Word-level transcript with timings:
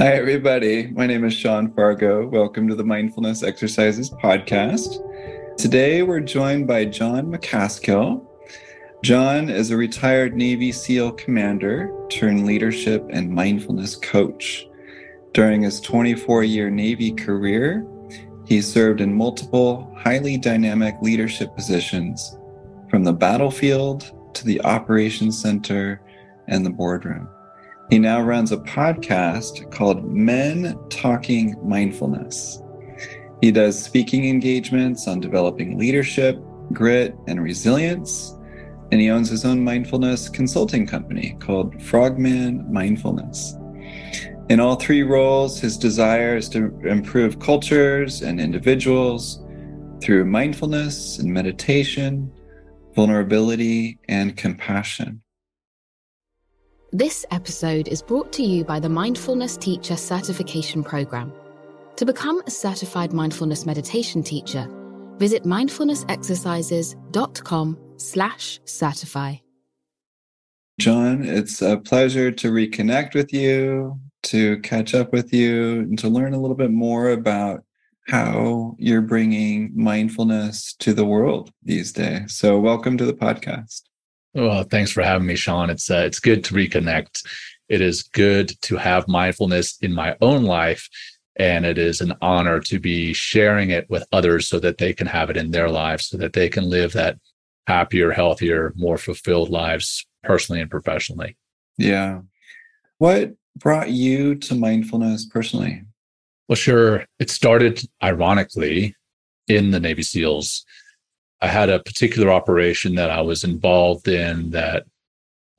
Hi, 0.00 0.12
everybody. 0.12 0.92
My 0.92 1.08
name 1.08 1.24
is 1.24 1.34
Sean 1.34 1.72
Fargo. 1.72 2.24
Welcome 2.28 2.68
to 2.68 2.76
the 2.76 2.84
Mindfulness 2.84 3.42
Exercises 3.42 4.10
podcast. 4.10 5.02
Today, 5.56 6.04
we're 6.04 6.20
joined 6.20 6.68
by 6.68 6.84
Jon 6.84 7.26
Macaskill. 7.26 8.24
Jon 9.02 9.48
is 9.48 9.72
a 9.72 9.76
retired 9.76 10.36
Navy 10.36 10.70
SEAL 10.70 11.10
commander 11.14 11.92
turned 12.10 12.46
leadership 12.46 13.04
and 13.10 13.28
mindfulness 13.28 13.96
coach. 13.96 14.68
During 15.34 15.62
his 15.62 15.80
24 15.80 16.44
year 16.44 16.70
Navy 16.70 17.10
career, 17.10 17.84
he 18.46 18.62
served 18.62 19.00
in 19.00 19.12
multiple 19.12 19.92
highly 19.98 20.36
dynamic 20.36 20.94
leadership 21.02 21.56
positions 21.56 22.38
from 22.88 23.02
the 23.02 23.12
battlefield 23.12 24.12
to 24.34 24.44
the 24.44 24.62
operations 24.62 25.42
center 25.42 26.00
and 26.46 26.64
the 26.64 26.70
boardroom. 26.70 27.28
He 27.90 27.98
now 27.98 28.20
runs 28.20 28.52
a 28.52 28.58
podcast 28.58 29.70
called 29.70 30.04
Men 30.04 30.78
Talking 30.90 31.56
Mindfulness. 31.66 32.60
He 33.40 33.50
does 33.50 33.82
speaking 33.82 34.28
engagements 34.28 35.08
on 35.08 35.20
developing 35.20 35.78
leadership, 35.78 36.38
grit, 36.70 37.16
and 37.28 37.42
resilience. 37.42 38.36
And 38.92 39.00
he 39.00 39.10
owns 39.10 39.30
his 39.30 39.46
own 39.46 39.64
mindfulness 39.64 40.28
consulting 40.28 40.86
company 40.86 41.38
called 41.40 41.80
Frogman 41.82 42.70
Mindfulness. 42.70 43.54
In 44.50 44.60
all 44.60 44.76
three 44.76 45.02
roles, 45.02 45.58
his 45.58 45.78
desire 45.78 46.36
is 46.36 46.50
to 46.50 46.78
improve 46.86 47.38
cultures 47.38 48.20
and 48.20 48.38
individuals 48.38 49.42
through 50.02 50.26
mindfulness 50.26 51.18
and 51.20 51.32
meditation, 51.32 52.30
vulnerability, 52.94 53.98
and 54.08 54.36
compassion. 54.36 55.22
This 56.94 57.26
episode 57.30 57.88
is 57.88 58.00
brought 58.00 58.32
to 58.32 58.42
you 58.42 58.64
by 58.64 58.80
the 58.80 58.88
Mindfulness 58.88 59.58
Teacher 59.58 59.94
Certification 59.94 60.82
Program. 60.82 61.30
To 61.96 62.06
become 62.06 62.40
a 62.46 62.50
certified 62.50 63.12
mindfulness 63.12 63.66
meditation 63.66 64.22
teacher, 64.22 64.66
visit 65.18 65.44
mindfulnessexercises.com 65.44 67.78
slash 67.98 68.60
certify. 68.64 69.34
Jon, 70.80 71.26
it's 71.26 71.60
a 71.60 71.76
pleasure 71.76 72.32
to 72.32 72.50
reconnect 72.50 73.14
with 73.14 73.34
you, 73.34 74.00
to 74.22 74.58
catch 74.60 74.94
up 74.94 75.12
with 75.12 75.30
you, 75.30 75.80
and 75.80 75.98
to 75.98 76.08
learn 76.08 76.32
a 76.32 76.40
little 76.40 76.56
bit 76.56 76.70
more 76.70 77.10
about 77.10 77.64
how 78.06 78.74
you're 78.78 79.02
bringing 79.02 79.72
mindfulness 79.74 80.72
to 80.78 80.94
the 80.94 81.04
world 81.04 81.52
these 81.62 81.92
days. 81.92 82.32
So, 82.32 82.58
welcome 82.58 82.96
to 82.96 83.04
the 83.04 83.12
podcast. 83.12 83.87
Well, 84.38 84.62
thanks 84.62 84.92
for 84.92 85.02
having 85.02 85.26
me, 85.26 85.34
Sean. 85.34 85.68
It's 85.68 85.90
uh, 85.90 86.04
it's 86.06 86.20
good 86.20 86.44
to 86.44 86.54
reconnect. 86.54 87.24
It 87.68 87.80
is 87.80 88.04
good 88.04 88.52
to 88.62 88.76
have 88.76 89.08
mindfulness 89.08 89.76
in 89.82 89.92
my 89.92 90.16
own 90.20 90.44
life, 90.44 90.88
and 91.34 91.66
it 91.66 91.76
is 91.76 92.00
an 92.00 92.14
honor 92.22 92.60
to 92.60 92.78
be 92.78 93.12
sharing 93.12 93.70
it 93.70 93.90
with 93.90 94.06
others 94.12 94.46
so 94.46 94.60
that 94.60 94.78
they 94.78 94.92
can 94.92 95.08
have 95.08 95.28
it 95.28 95.36
in 95.36 95.50
their 95.50 95.68
lives, 95.68 96.06
so 96.06 96.16
that 96.18 96.34
they 96.34 96.48
can 96.48 96.70
live 96.70 96.92
that 96.92 97.18
happier, 97.66 98.12
healthier, 98.12 98.72
more 98.76 98.96
fulfilled 98.96 99.50
lives 99.50 100.06
personally 100.22 100.60
and 100.60 100.70
professionally. 100.70 101.36
Yeah. 101.76 102.20
What 102.98 103.34
brought 103.56 103.90
you 103.90 104.36
to 104.36 104.54
mindfulness 104.54 105.26
personally? 105.26 105.82
Well, 106.48 106.54
sure. 106.54 107.06
It 107.18 107.30
started 107.30 107.82
ironically 108.00 108.94
in 109.48 109.72
the 109.72 109.80
Navy 109.80 110.04
SEALs. 110.04 110.64
I 111.40 111.48
had 111.48 111.70
a 111.70 111.80
particular 111.80 112.30
operation 112.30 112.96
that 112.96 113.10
I 113.10 113.20
was 113.20 113.44
involved 113.44 114.08
in 114.08 114.50
that 114.50 114.84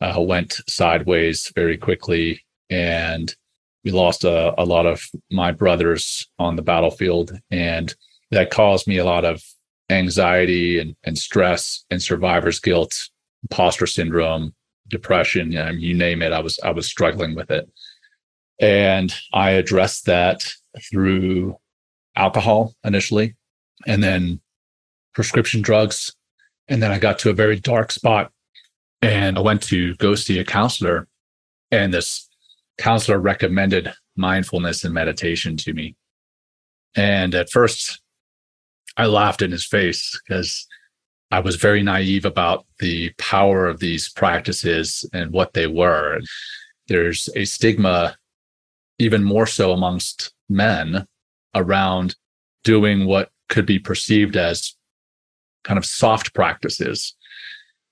uh, 0.01 0.15
went 0.19 0.59
sideways 0.67 1.51
very 1.55 1.77
quickly, 1.77 2.41
and 2.69 3.33
we 3.83 3.91
lost 3.91 4.23
a, 4.23 4.59
a 4.61 4.65
lot 4.65 4.85
of 4.85 5.07
my 5.31 5.51
brothers 5.51 6.27
on 6.37 6.55
the 6.55 6.61
battlefield, 6.61 7.31
and 7.49 7.95
that 8.31 8.51
caused 8.51 8.87
me 8.87 8.97
a 8.97 9.05
lot 9.05 9.25
of 9.25 9.41
anxiety 9.89 10.79
and, 10.79 10.95
and 11.03 11.17
stress 11.17 11.85
and 11.89 12.01
survivor's 12.01 12.59
guilt, 12.59 13.09
imposter 13.43 13.87
syndrome, 13.87 14.53
depression. 14.89 15.51
You, 15.51 15.59
know, 15.59 15.69
you 15.71 15.93
name 15.95 16.21
it. 16.21 16.33
I 16.33 16.39
was 16.39 16.59
I 16.59 16.71
was 16.71 16.87
struggling 16.87 17.35
with 17.35 17.51
it, 17.51 17.69
and 18.59 19.13
I 19.33 19.51
addressed 19.51 20.05
that 20.05 20.51
through 20.91 21.57
alcohol 22.15 22.75
initially, 22.83 23.35
and 23.87 24.03
then 24.03 24.41
prescription 25.13 25.61
drugs. 25.61 26.15
And 26.67 26.81
then 26.81 26.91
I 26.91 26.99
got 26.99 27.19
to 27.19 27.29
a 27.29 27.33
very 27.33 27.59
dark 27.59 27.91
spot 27.91 28.31
and 29.01 29.37
I 29.37 29.41
went 29.41 29.63
to 29.63 29.95
go 29.95 30.15
see 30.15 30.39
a 30.39 30.45
counselor. 30.45 31.07
And 31.71 31.93
this 31.93 32.27
counselor 32.77 33.19
recommended 33.19 33.93
mindfulness 34.15 34.83
and 34.83 34.93
meditation 34.93 35.57
to 35.57 35.73
me. 35.73 35.95
And 36.95 37.35
at 37.35 37.49
first, 37.49 38.01
I 38.97 39.05
laughed 39.05 39.41
in 39.41 39.51
his 39.51 39.65
face 39.65 40.19
because 40.27 40.67
I 41.31 41.39
was 41.39 41.55
very 41.55 41.83
naive 41.83 42.25
about 42.25 42.65
the 42.79 43.11
power 43.17 43.67
of 43.67 43.79
these 43.79 44.09
practices 44.09 45.07
and 45.13 45.31
what 45.31 45.53
they 45.53 45.67
were. 45.67 46.19
There's 46.87 47.29
a 47.35 47.45
stigma, 47.45 48.17
even 48.97 49.23
more 49.23 49.45
so 49.45 49.71
amongst 49.71 50.33
men, 50.49 51.05
around 51.53 52.15
doing 52.63 53.05
what 53.05 53.29
could 53.47 53.65
be 53.65 53.79
perceived 53.79 54.35
as 54.35 54.75
kind 55.63 55.77
of 55.77 55.85
soft 55.85 56.33
practices 56.33 57.15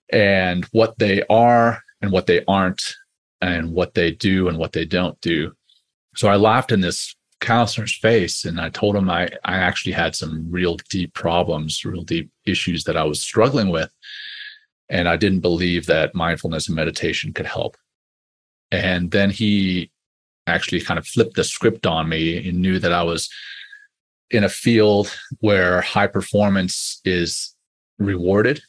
and 0.09 0.65
what 0.71 0.97
they 0.99 1.23
are 1.29 1.81
and 2.01 2.11
what 2.11 2.27
they 2.27 2.43
aren't 2.47 2.95
and 3.41 3.73
what 3.73 3.93
they 3.93 4.11
do 4.11 4.47
and 4.47 4.57
what 4.57 4.73
they 4.73 4.85
don't 4.85 5.19
do. 5.21 5.53
So 6.15 6.27
I 6.29 6.35
laughed 6.35 6.71
in 6.71 6.81
this 6.81 7.15
counselor's 7.39 7.95
face 7.95 8.45
and 8.45 8.59
I 8.59 8.69
told 8.69 8.95
him 8.95 9.09
I, 9.09 9.29
I 9.45 9.57
actually 9.57 9.91
had 9.91 10.15
some 10.15 10.47
real 10.49 10.77
deep 10.89 11.13
problems, 11.13 11.85
real 11.85 12.03
deep 12.03 12.31
issues 12.45 12.83
that 12.85 12.97
I 12.97 13.03
was 13.03 13.21
struggling 13.21 13.69
with. 13.69 13.91
And 14.89 15.07
I 15.07 15.17
didn't 15.17 15.41
believe 15.41 15.85
that 15.85 16.15
mindfulness 16.15 16.67
and 16.67 16.75
meditation 16.75 17.33
could 17.33 17.45
help. 17.45 17.77
And 18.71 19.11
then 19.11 19.29
he 19.29 19.91
actually 20.47 20.81
kind 20.81 20.97
of 20.97 21.05
flipped 21.05 21.35
the 21.35 21.43
script 21.43 21.85
on 21.85 22.09
me 22.09 22.47
and 22.47 22.59
knew 22.59 22.79
that 22.79 22.93
I 22.93 23.03
was 23.03 23.29
in 24.31 24.43
a 24.43 24.49
field 24.49 25.15
where 25.39 25.81
high 25.81 26.07
performance 26.07 27.01
is 27.05 27.53
rewarded 27.99 28.61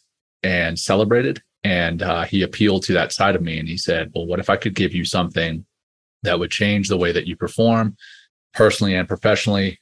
and 0.42 0.78
celebrated. 0.78 1.42
And 1.64 2.02
uh, 2.02 2.24
he 2.24 2.42
appealed 2.42 2.84
to 2.84 2.92
that 2.94 3.12
side 3.12 3.34
of 3.34 3.42
me 3.42 3.58
and 3.58 3.68
he 3.68 3.76
said, 3.76 4.10
Well, 4.14 4.26
what 4.26 4.38
if 4.38 4.48
I 4.48 4.56
could 4.56 4.74
give 4.74 4.94
you 4.94 5.04
something 5.04 5.64
that 6.22 6.38
would 6.38 6.50
change 6.50 6.88
the 6.88 6.96
way 6.96 7.12
that 7.12 7.26
you 7.26 7.36
perform 7.36 7.96
personally 8.54 8.94
and 8.94 9.08
professionally, 9.08 9.80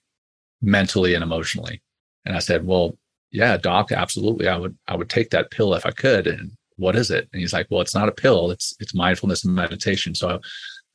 mentally 0.63 1.15
and 1.15 1.23
emotionally? 1.23 1.83
And 2.25 2.35
I 2.35 2.41
said, 2.41 2.67
Well, 2.67 2.97
yeah, 3.31 3.57
doc, 3.57 3.93
absolutely. 3.93 4.49
I 4.49 4.57
would 4.57 4.77
I 4.89 4.97
would 4.97 5.11
take 5.11 5.31
that 5.31 5.51
pill 5.51 5.75
if 5.75 5.85
I 5.85 5.91
could. 5.91 6.27
And 6.27 6.53
what 6.77 6.97
is 6.97 7.11
it? 7.11 7.29
And 7.33 7.41
he's 7.41 7.53
like, 7.53 7.67
Well, 7.71 7.83
it's 7.83 7.95
not 7.95 8.09
a 8.09 8.13
pill, 8.13 8.51
it's 8.51 8.75
it's 8.81 8.95
mindfulness 8.95 9.45
and 9.45 9.55
meditation. 9.55 10.15
So 10.15 10.29
I, 10.31 10.35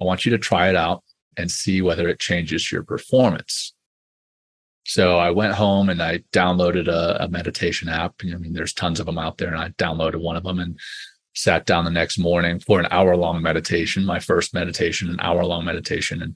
I 0.02 0.06
want 0.06 0.26
you 0.26 0.32
to 0.32 0.38
try 0.40 0.70
it 0.70 0.76
out 0.76 1.04
and 1.38 1.50
see 1.50 1.82
whether 1.82 2.10
it 2.10 2.20
changes 2.20 2.72
your 2.72 2.84
performance. 2.84 3.74
So 4.86 5.18
I 5.18 5.32
went 5.32 5.54
home 5.54 5.90
and 5.90 6.02
I 6.02 6.20
downloaded 6.34 6.88
a, 6.88 7.24
a 7.24 7.28
meditation 7.28 7.88
app. 7.88 8.16
I 8.24 8.36
mean, 8.36 8.54
there's 8.54 8.74
tons 8.74 9.00
of 9.00 9.06
them 9.06 9.18
out 9.18 9.38
there, 9.38 9.54
and 9.54 9.58
I 9.58 9.70
downloaded 9.70 10.22
one 10.22 10.36
of 10.36 10.44
them 10.44 10.60
and 10.60 10.80
sat 11.34 11.66
down 11.66 11.86
the 11.86 11.92
next 11.92 12.18
morning 12.18 12.60
for 12.60 12.80
an 12.80 12.88
hour 12.92 13.16
long 13.16 13.42
meditation, 13.42 14.06
my 14.06 14.20
first 14.20 14.54
meditation, 14.54 15.10
an 15.10 15.20
hour 15.22 15.46
long 15.46 15.64
meditation, 15.66 16.22
and 16.22 16.36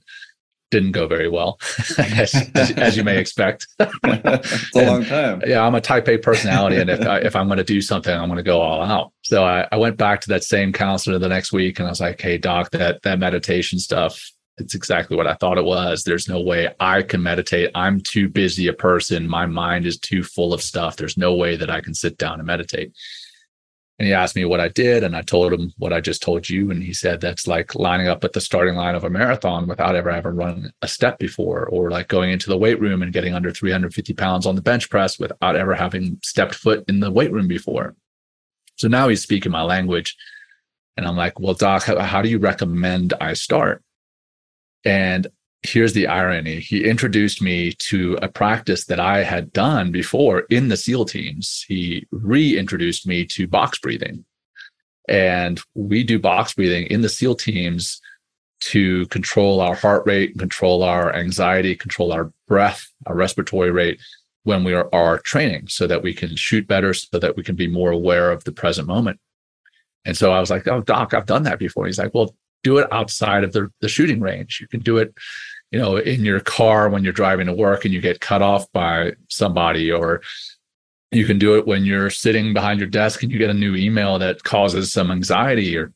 didn't 0.70 0.92
go 0.92 1.06
very 1.06 1.28
well, 1.28 1.58
as, 1.98 2.34
as, 2.54 2.72
as, 2.72 2.96
you 2.96 3.04
may 3.04 3.18
expect. 3.18 3.66
it's 3.78 4.76
a 4.76 4.78
and, 4.78 4.88
long 4.88 5.04
time. 5.04 5.42
Yeah, 5.46 5.64
I'm 5.64 5.74
a 5.74 5.80
type 5.80 6.08
A 6.08 6.18
personality, 6.18 6.76
and 6.76 6.90
if 6.90 7.06
I, 7.06 7.18
if 7.18 7.36
I'm 7.36 7.46
going 7.46 7.58
to 7.58 7.64
do 7.64 7.80
something, 7.80 8.12
I'm 8.12 8.28
going 8.28 8.38
to 8.38 8.42
go 8.42 8.60
all 8.60 8.82
out. 8.82 9.12
So 9.22 9.44
I, 9.44 9.66
I 9.70 9.76
went 9.76 9.96
back 9.96 10.20
to 10.22 10.28
that 10.30 10.44
same 10.44 10.72
counselor 10.72 11.18
the 11.18 11.28
next 11.28 11.52
week, 11.52 11.78
and 11.78 11.86
I 11.86 11.90
was 11.90 12.00
like, 12.00 12.20
"Hey, 12.20 12.36
doc, 12.36 12.70
that 12.72 13.02
that 13.02 13.18
meditation 13.18 13.78
stuff 13.78 14.32
it's 14.58 14.74
exactly 14.74 15.16
what 15.16 15.26
I 15.26 15.34
thought 15.34 15.58
it 15.58 15.64
was. 15.64 16.02
There's 16.02 16.28
no 16.28 16.40
way 16.40 16.74
I 16.80 17.02
can 17.02 17.22
meditate. 17.22 17.70
I'm 17.74 18.00
too 18.00 18.28
busy 18.28 18.68
a 18.68 18.72
person. 18.72 19.28
My 19.28 19.46
mind 19.46 19.86
is 19.86 19.98
too 19.98 20.22
full 20.22 20.54
of 20.54 20.62
stuff. 20.62 20.96
There's 20.96 21.18
no 21.18 21.34
way 21.34 21.56
that 21.56 21.70
I 21.70 21.80
can 21.80 21.94
sit 21.94 22.16
down 22.16 22.40
and 22.40 22.46
meditate. 22.46 22.92
And 23.98 24.06
he 24.06 24.12
asked 24.12 24.36
me 24.36 24.44
what 24.44 24.60
I 24.60 24.68
did, 24.68 25.04
and 25.04 25.16
I 25.16 25.22
told 25.22 25.54
him 25.54 25.72
what 25.78 25.92
I 25.92 26.00
just 26.00 26.22
told 26.22 26.48
you. 26.48 26.70
And 26.70 26.82
he 26.82 26.92
said 26.92 27.20
that's 27.20 27.46
like 27.46 27.74
lining 27.74 28.08
up 28.08 28.24
at 28.24 28.34
the 28.34 28.42
starting 28.42 28.74
line 28.74 28.94
of 28.94 29.04
a 29.04 29.10
marathon 29.10 29.66
without 29.66 29.96
ever 29.96 30.12
having 30.12 30.36
run 30.36 30.70
a 30.82 30.88
step 30.88 31.18
before, 31.18 31.66
or 31.66 31.90
like 31.90 32.08
going 32.08 32.30
into 32.30 32.50
the 32.50 32.58
weight 32.58 32.80
room 32.80 33.02
and 33.02 33.12
getting 33.12 33.34
under 33.34 33.50
350 33.50 34.12
pounds 34.14 34.46
on 34.46 34.54
the 34.54 34.62
bench 34.62 34.90
press 34.90 35.18
without 35.18 35.56
ever 35.56 35.74
having 35.74 36.18
stepped 36.22 36.54
foot 36.54 36.84
in 36.88 37.00
the 37.00 37.10
weight 37.10 37.32
room 37.32 37.48
before. 37.48 37.94
So 38.76 38.88
now 38.88 39.08
he's 39.08 39.22
speaking 39.22 39.52
my 39.52 39.62
language. 39.62 40.16
And 40.98 41.06
I'm 41.06 41.16
like, 41.16 41.40
well, 41.40 41.54
Doc, 41.54 41.84
how, 41.84 41.98
how 41.98 42.22
do 42.22 42.28
you 42.28 42.38
recommend 42.38 43.14
I 43.20 43.32
start? 43.32 43.82
And 44.86 45.26
here's 45.62 45.94
the 45.94 46.06
irony 46.06 46.60
he 46.60 46.84
introduced 46.84 47.42
me 47.42 47.72
to 47.72 48.16
a 48.22 48.28
practice 48.28 48.84
that 48.86 49.00
I 49.00 49.24
had 49.24 49.52
done 49.52 49.90
before 49.90 50.40
in 50.48 50.68
the 50.68 50.76
SEAL 50.76 51.06
teams. 51.06 51.64
He 51.66 52.06
reintroduced 52.12 53.06
me 53.06 53.26
to 53.26 53.48
box 53.48 53.78
breathing. 53.80 54.24
And 55.08 55.60
we 55.74 56.04
do 56.04 56.18
box 56.18 56.54
breathing 56.54 56.86
in 56.86 57.00
the 57.00 57.08
SEAL 57.08 57.34
teams 57.34 58.00
to 58.60 59.06
control 59.06 59.60
our 59.60 59.74
heart 59.74 60.04
rate, 60.06 60.38
control 60.38 60.82
our 60.82 61.14
anxiety, 61.14 61.74
control 61.74 62.12
our 62.12 62.32
breath, 62.46 62.88
our 63.06 63.14
respiratory 63.14 63.70
rate 63.70 64.00
when 64.44 64.62
we 64.62 64.72
are, 64.72 64.88
are 64.94 65.18
training 65.18 65.66
so 65.66 65.88
that 65.88 66.02
we 66.02 66.14
can 66.14 66.36
shoot 66.36 66.66
better, 66.68 66.94
so 66.94 67.18
that 67.18 67.36
we 67.36 67.42
can 67.42 67.56
be 67.56 67.66
more 67.66 67.90
aware 67.90 68.30
of 68.30 68.44
the 68.44 68.52
present 68.52 68.86
moment. 68.86 69.18
And 70.04 70.16
so 70.16 70.30
I 70.30 70.38
was 70.38 70.50
like, 70.50 70.68
oh, 70.68 70.80
doc, 70.80 71.12
I've 71.12 71.26
done 71.26 71.42
that 71.42 71.58
before. 71.58 71.86
He's 71.86 71.98
like, 71.98 72.14
well, 72.14 72.36
do 72.66 72.78
it 72.78 72.92
outside 72.92 73.44
of 73.44 73.52
the, 73.52 73.70
the 73.80 73.88
shooting 73.88 74.20
range. 74.20 74.58
You 74.60 74.66
can 74.66 74.80
do 74.80 74.98
it, 74.98 75.14
you 75.70 75.78
know, 75.78 75.98
in 75.98 76.24
your 76.24 76.40
car 76.40 76.88
when 76.88 77.04
you're 77.04 77.12
driving 77.12 77.46
to 77.46 77.52
work 77.52 77.84
and 77.84 77.94
you 77.94 78.00
get 78.00 78.20
cut 78.20 78.42
off 78.42 78.70
by 78.72 79.12
somebody, 79.28 79.92
or 79.92 80.20
you 81.12 81.26
can 81.26 81.38
do 81.38 81.56
it 81.56 81.64
when 81.64 81.84
you're 81.84 82.10
sitting 82.10 82.52
behind 82.52 82.80
your 82.80 82.88
desk 82.88 83.22
and 83.22 83.30
you 83.30 83.38
get 83.38 83.50
a 83.50 83.62
new 83.64 83.76
email 83.76 84.18
that 84.18 84.42
causes 84.42 84.92
some 84.92 85.12
anxiety, 85.12 85.76
or 85.76 85.92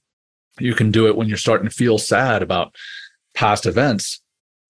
you 0.61 0.75
can 0.75 0.93
do 0.93 1.09
it 1.09 1.17
when 1.17 1.29
you're 1.29 1.47
starting 1.47 1.69
to 1.69 1.75
feel 1.75 1.99
sad 1.99 2.41
about 2.41 2.77
past 3.35 3.67
events. 3.67 4.21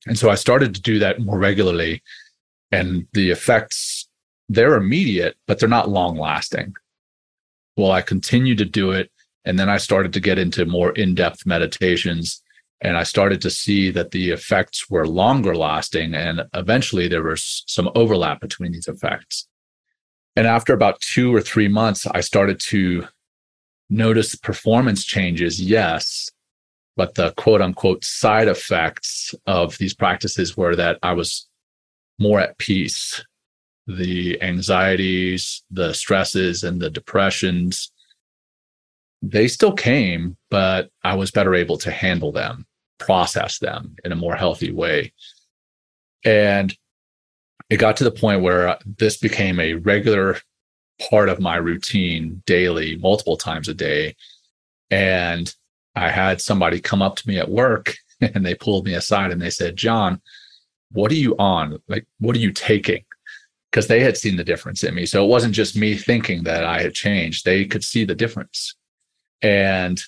And 0.06 0.18
so 0.18 0.30
I 0.30 0.36
started 0.36 0.74
to 0.74 0.80
do 0.80 1.00
that 1.00 1.20
more 1.20 1.38
regularly. 1.38 2.02
And 2.72 3.08
the 3.12 3.30
effects, 3.30 4.08
they're 4.48 4.76
immediate, 4.76 5.36
but 5.46 5.58
they're 5.58 5.68
not 5.68 5.90
long 5.90 6.16
lasting. 6.16 6.72
Well, 7.76 7.92
I 7.92 8.00
continue 8.00 8.54
to 8.54 8.64
do 8.64 8.92
it 8.92 9.10
and 9.44 9.58
then 9.58 9.68
I 9.68 9.78
started 9.78 10.12
to 10.12 10.20
get 10.20 10.38
into 10.38 10.64
more 10.66 10.92
in 10.92 11.14
depth 11.14 11.46
meditations. 11.46 12.42
And 12.82 12.96
I 12.96 13.02
started 13.02 13.40
to 13.42 13.50
see 13.50 13.90
that 13.90 14.10
the 14.10 14.30
effects 14.30 14.88
were 14.90 15.06
longer 15.06 15.54
lasting. 15.54 16.14
And 16.14 16.42
eventually 16.54 17.08
there 17.08 17.22
was 17.22 17.62
some 17.66 17.90
overlap 17.94 18.40
between 18.40 18.72
these 18.72 18.88
effects. 18.88 19.48
And 20.36 20.46
after 20.46 20.72
about 20.72 21.00
two 21.00 21.34
or 21.34 21.40
three 21.40 21.68
months, 21.68 22.06
I 22.06 22.20
started 22.20 22.60
to 22.60 23.06
notice 23.88 24.34
performance 24.34 25.04
changes, 25.04 25.60
yes. 25.60 26.30
But 26.96 27.14
the 27.14 27.32
quote 27.32 27.60
unquote 27.60 28.04
side 28.04 28.48
effects 28.48 29.34
of 29.46 29.76
these 29.78 29.94
practices 29.94 30.56
were 30.56 30.76
that 30.76 30.98
I 31.02 31.12
was 31.12 31.48
more 32.18 32.40
at 32.40 32.58
peace. 32.58 33.24
The 33.86 34.40
anxieties, 34.42 35.62
the 35.70 35.92
stresses, 35.94 36.62
and 36.62 36.80
the 36.80 36.90
depressions 36.90 37.90
they 39.22 39.48
still 39.48 39.72
came, 39.72 40.36
but 40.50 40.90
I 41.04 41.14
was 41.14 41.30
better 41.30 41.54
able 41.54 41.78
to 41.78 41.90
handle 41.90 42.32
them, 42.32 42.66
process 42.98 43.58
them 43.58 43.96
in 44.04 44.12
a 44.12 44.16
more 44.16 44.34
healthy 44.34 44.72
way. 44.72 45.12
And 46.24 46.74
it 47.68 47.78
got 47.78 47.96
to 47.98 48.04
the 48.04 48.10
point 48.10 48.42
where 48.42 48.68
uh, 48.68 48.78
this 48.98 49.16
became 49.16 49.60
a 49.60 49.74
regular 49.74 50.38
part 51.08 51.28
of 51.28 51.40
my 51.40 51.56
routine 51.56 52.42
daily, 52.46 52.96
multiple 52.96 53.36
times 53.36 53.68
a 53.68 53.74
day. 53.74 54.16
And 54.90 55.54
I 55.94 56.10
had 56.10 56.40
somebody 56.40 56.80
come 56.80 57.02
up 57.02 57.16
to 57.16 57.28
me 57.28 57.38
at 57.38 57.50
work 57.50 57.94
and 58.20 58.44
they 58.44 58.54
pulled 58.54 58.86
me 58.86 58.94
aside 58.94 59.30
and 59.30 59.40
they 59.40 59.50
said, 59.50 59.76
Jon, 59.76 60.20
what 60.92 61.12
are 61.12 61.16
you 61.16 61.36
on? 61.38 61.78
Like, 61.88 62.06
what 62.18 62.36
are 62.36 62.40
you 62.40 62.52
taking? 62.52 63.04
Because 63.70 63.86
they 63.86 64.00
had 64.00 64.16
seen 64.16 64.36
the 64.36 64.44
difference 64.44 64.82
in 64.82 64.94
me. 64.94 65.06
So 65.06 65.24
it 65.24 65.28
wasn't 65.28 65.54
just 65.54 65.76
me 65.76 65.94
thinking 65.94 66.42
that 66.44 66.64
I 66.64 66.82
had 66.82 66.94
changed, 66.94 67.44
they 67.44 67.64
could 67.64 67.84
see 67.84 68.04
the 68.04 68.14
difference. 68.14 68.74
And 69.42 70.00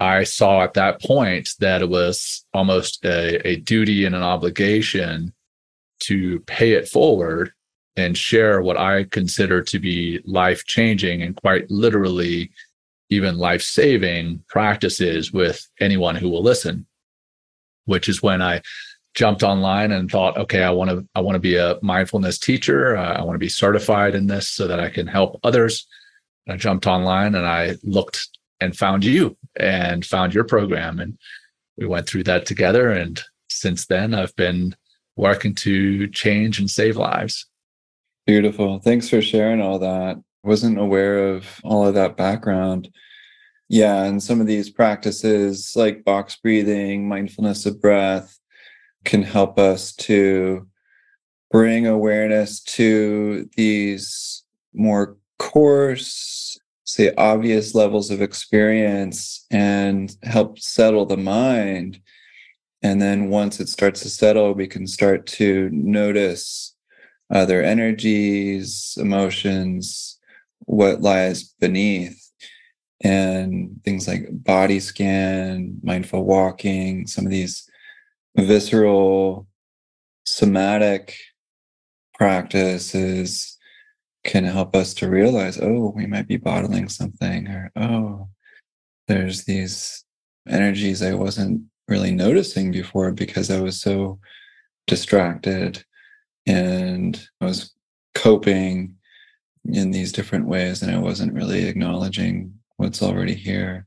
I 0.00 0.24
saw 0.24 0.62
at 0.62 0.74
that 0.74 1.00
point 1.00 1.50
that 1.60 1.82
it 1.82 1.88
was 1.88 2.44
almost 2.52 3.04
a, 3.04 3.46
a 3.46 3.56
duty 3.56 4.04
and 4.04 4.14
an 4.14 4.22
obligation 4.22 5.32
to 6.00 6.40
pay 6.40 6.72
it 6.72 6.88
forward 6.88 7.52
and 7.96 8.16
share 8.16 8.62
what 8.62 8.76
I 8.76 9.04
consider 9.04 9.62
to 9.62 9.78
be 9.78 10.20
life 10.24 10.64
changing 10.64 11.22
and 11.22 11.36
quite 11.36 11.70
literally 11.70 12.50
even 13.10 13.36
life 13.36 13.62
saving 13.62 14.42
practices 14.48 15.32
with 15.32 15.68
anyone 15.78 16.16
who 16.16 16.30
will 16.30 16.42
listen, 16.42 16.86
which 17.84 18.08
is 18.08 18.22
when 18.22 18.40
I 18.40 18.62
jumped 19.14 19.42
online 19.42 19.92
and 19.92 20.10
thought, 20.10 20.38
okay, 20.38 20.62
I 20.62 20.70
want 20.70 20.90
to, 20.90 21.06
I 21.14 21.20
want 21.20 21.36
to 21.36 21.40
be 21.40 21.56
a 21.56 21.78
mindfulness 21.82 22.38
teacher. 22.38 22.96
Uh, 22.96 23.18
I 23.18 23.22
want 23.22 23.34
to 23.34 23.38
be 23.38 23.50
certified 23.50 24.14
in 24.14 24.26
this 24.26 24.48
so 24.48 24.66
that 24.66 24.80
I 24.80 24.88
can 24.88 25.06
help 25.06 25.38
others. 25.44 25.86
I 26.48 26.56
jumped 26.56 26.86
online 26.86 27.34
and 27.34 27.46
I 27.46 27.76
looked 27.84 28.26
and 28.62 28.76
found 28.76 29.04
you 29.04 29.36
and 29.56 30.06
found 30.06 30.34
your 30.34 30.44
program. 30.44 31.00
And 31.00 31.18
we 31.76 31.86
went 31.86 32.06
through 32.06 32.24
that 32.24 32.46
together. 32.46 32.90
And 32.90 33.20
since 33.48 33.86
then, 33.86 34.14
I've 34.14 34.34
been 34.36 34.74
working 35.16 35.54
to 35.56 36.08
change 36.08 36.58
and 36.58 36.70
save 36.70 36.96
lives. 36.96 37.46
Beautiful. 38.26 38.78
Thanks 38.78 39.08
for 39.08 39.20
sharing 39.20 39.60
all 39.60 39.78
that. 39.80 40.16
Wasn't 40.44 40.78
aware 40.78 41.28
of 41.28 41.60
all 41.64 41.86
of 41.86 41.94
that 41.94 42.16
background. 42.16 42.88
Yeah, 43.68 44.04
and 44.04 44.22
some 44.22 44.40
of 44.40 44.46
these 44.46 44.70
practices 44.70 45.72
like 45.74 46.04
box 46.04 46.36
breathing, 46.36 47.08
mindfulness 47.08 47.64
of 47.66 47.80
breath 47.80 48.38
can 49.04 49.22
help 49.22 49.58
us 49.58 49.94
to 49.96 50.68
bring 51.50 51.86
awareness 51.86 52.60
to 52.60 53.48
these 53.56 54.44
more 54.74 55.16
coarse 55.38 56.58
say 56.92 57.10
obvious 57.16 57.74
levels 57.74 58.10
of 58.10 58.20
experience 58.20 59.46
and 59.50 60.14
help 60.24 60.58
settle 60.58 61.06
the 61.06 61.16
mind. 61.16 61.98
And 62.82 63.00
then 63.00 63.30
once 63.30 63.60
it 63.60 63.70
starts 63.70 64.02
to 64.02 64.10
settle 64.10 64.52
we 64.52 64.66
can 64.66 64.86
start 64.86 65.26
to 65.38 65.70
notice 65.72 66.76
other 67.32 67.62
energies 67.62 68.98
emotions 69.00 70.18
what 70.66 71.00
lies 71.00 71.44
beneath 71.60 72.30
and 73.02 73.80
things 73.84 74.06
like 74.06 74.26
body 74.30 74.78
scan 74.78 75.78
mindful 75.82 76.24
walking 76.26 77.06
some 77.06 77.24
of 77.24 77.30
these 77.30 77.66
visceral 78.36 79.46
somatic 80.26 81.16
practices 82.12 83.56
can 84.24 84.44
help 84.44 84.76
us 84.76 84.94
to 84.94 85.10
realize, 85.10 85.58
oh, 85.60 85.92
we 85.94 86.06
might 86.06 86.28
be 86.28 86.36
bottling 86.36 86.88
something, 86.88 87.48
or 87.48 87.72
oh, 87.76 88.28
there's 89.08 89.44
these 89.44 90.04
energies 90.48 91.02
I 91.02 91.14
wasn't 91.14 91.62
really 91.88 92.12
noticing 92.12 92.70
before 92.70 93.12
because 93.12 93.50
I 93.50 93.60
was 93.60 93.80
so 93.80 94.18
distracted 94.86 95.84
and 96.46 97.20
I 97.40 97.46
was 97.46 97.74
coping 98.14 98.96
in 99.64 99.90
these 99.90 100.12
different 100.12 100.46
ways 100.46 100.82
and 100.82 100.90
I 100.90 100.98
wasn't 100.98 101.34
really 101.34 101.66
acknowledging 101.66 102.54
what's 102.76 103.02
already 103.02 103.34
here. 103.34 103.86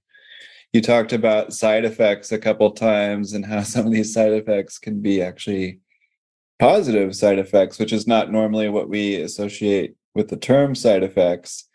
You 0.74 0.81
talked 0.81 1.14
about 1.14 1.54
side 1.54 1.86
effects 1.86 2.31
a 2.31 2.38
couple 2.38 2.72
times 2.72 3.34
and 3.34 3.46
how 3.46 3.64
some 3.64 3.86
of 3.86 3.92
these 3.92 4.14
side 4.14 4.33
effects 4.33 4.78
can 4.78 5.02
be 5.02 5.21
actually 5.21 5.80
positive 6.59 7.16
side 7.16 7.40
effects, 7.40 7.80
which 7.80 7.94
is 7.94 8.07
not 8.07 8.31
normally 8.31 8.69
what 8.69 8.90
we 8.90 9.16
associate 9.16 9.95
with 10.16 10.30
the 10.30 10.38
term 10.38 10.74
side 10.74 11.04
effects. 11.04 11.69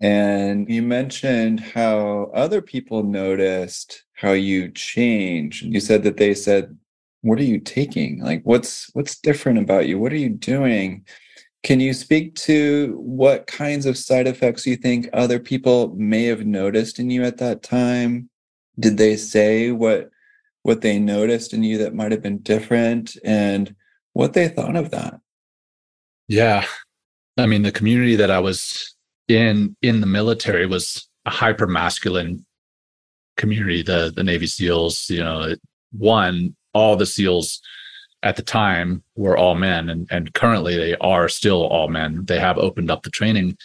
And 0.00 0.68
you 0.68 0.82
mentioned 0.82 1.60
how 1.60 2.30
other 2.34 2.60
people 2.60 3.02
noticed 3.02 4.04
how 4.12 4.32
you 4.32 4.70
change. 4.70 5.62
You 5.62 5.80
said 5.80 6.02
that 6.04 6.18
they 6.18 6.34
said, 6.34 6.76
"What 7.22 7.38
are 7.38 7.44
you 7.44 7.58
taking? 7.58 8.20
Like 8.20 8.42
what's 8.44 8.90
what's 8.94 9.18
different 9.18 9.58
about 9.58 9.88
you? 9.88 9.98
What 9.98 10.12
are 10.12 10.16
you 10.16 10.30
doing?" 10.30 11.04
Can 11.64 11.80
you 11.80 11.94
speak 11.94 12.34
to 12.34 12.94
what 13.00 13.46
kinds 13.46 13.86
of 13.86 13.96
side 13.96 14.26
effects 14.26 14.66
you 14.66 14.76
think 14.76 15.08
other 15.14 15.38
people 15.40 15.94
may 15.96 16.24
have 16.24 16.44
noticed 16.44 16.98
in 16.98 17.08
you 17.08 17.24
at 17.24 17.38
that 17.38 17.62
time? 17.62 18.28
Did 18.78 18.98
they 18.98 19.16
say 19.16 19.70
what 19.70 20.10
what 20.62 20.82
they 20.82 20.98
noticed 20.98 21.54
in 21.54 21.62
you 21.62 21.78
that 21.78 21.94
might 21.94 22.12
have 22.12 22.22
been 22.22 22.38
different 22.38 23.16
and 23.24 23.74
what 24.12 24.34
they 24.34 24.48
thought 24.48 24.76
of 24.76 24.90
that? 24.90 25.20
Yeah, 26.28 26.66
I 27.36 27.46
mean, 27.46 27.62
the 27.62 27.72
community 27.72 28.16
that 28.16 28.30
I 28.30 28.38
was 28.38 28.94
in 29.28 29.76
in 29.82 30.00
the 30.00 30.06
military 30.06 30.66
was 30.66 31.08
a 31.26 31.30
hyper 31.30 31.66
masculine 31.66 32.44
community. 33.36 33.82
The 33.82 34.12
the 34.14 34.24
Navy 34.24 34.46
SEALs, 34.46 35.10
you 35.10 35.22
know, 35.22 35.54
one 35.92 36.54
all 36.72 36.96
the 36.96 37.06
SEALs 37.06 37.60
at 38.22 38.36
the 38.36 38.42
time 38.42 39.02
were 39.16 39.36
all 39.36 39.54
men, 39.54 39.88
and 39.88 40.06
and 40.10 40.32
currently 40.34 40.76
they 40.76 40.94
are 40.96 41.28
still 41.28 41.66
all 41.66 41.88
men. 41.88 42.24
They 42.24 42.38
have 42.38 42.58
opened 42.58 42.90
up 42.90 43.02
the 43.02 43.10
training 43.10 43.56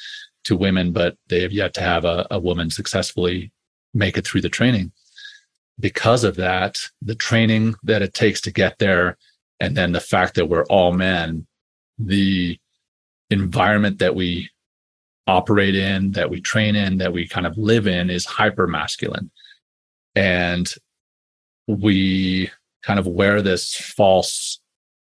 to 0.45 0.55
women, 0.55 0.91
but 0.91 1.17
they 1.27 1.41
have 1.41 1.51
yet 1.51 1.73
to 1.75 1.81
have 1.81 2.05
a, 2.05 2.25
a 2.31 2.39
woman 2.39 2.69
successfully 2.69 3.51
make 3.93 4.17
it 4.17 4.25
through 4.25 4.41
the 4.41 4.49
training. 4.49 4.91
Because 5.79 6.23
of 6.23 6.35
that, 6.37 6.79
the 7.01 7.15
training 7.15 7.75
that 7.83 8.01
it 8.01 8.13
takes 8.13 8.41
to 8.41 8.51
get 8.51 8.79
there, 8.79 9.17
and 9.59 9.75
then 9.75 9.91
the 9.91 9.99
fact 9.99 10.35
that 10.35 10.47
we're 10.47 10.65
all 10.65 10.91
men, 10.91 11.45
the 11.97 12.57
environment 13.29 13.99
that 13.99 14.15
we 14.15 14.49
operate 15.27 15.75
in, 15.75 16.11
that 16.11 16.29
we 16.29 16.41
train 16.41 16.75
in, 16.75 16.97
that 16.97 17.13
we 17.13 17.27
kind 17.27 17.45
of 17.45 17.57
live 17.57 17.87
in 17.87 18.09
is 18.09 18.25
hyper 18.25 18.67
masculine. 18.67 19.29
And 20.15 20.67
we 21.67 22.49
kind 22.81 22.99
of 22.99 23.07
wear 23.07 23.41
this 23.41 23.75
false 23.75 24.59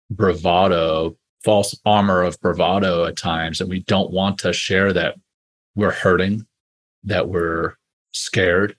bravado, 0.10 1.15
false 1.44 1.80
armor 1.86 2.22
of 2.22 2.39
bravado 2.41 3.06
at 3.06 3.15
times. 3.18 3.62
And 3.62 3.70
we 3.70 3.80
don't 3.82 4.12
want 4.12 4.38
to 4.39 4.51
share 4.51 4.91
that 4.94 5.15
we're 5.75 5.91
hurting, 5.91 6.46
that 7.06 7.30
we're 7.30 7.75
scared, 8.12 8.75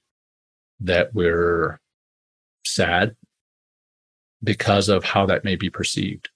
that 0.81 1.15
we're 1.15 1.81
sad 2.65 3.17
because 4.45 4.89
of 4.89 5.05
how 5.05 5.27
that 5.27 5.45
may 5.45 5.57
be 5.57 5.71
perceived. 5.71 6.29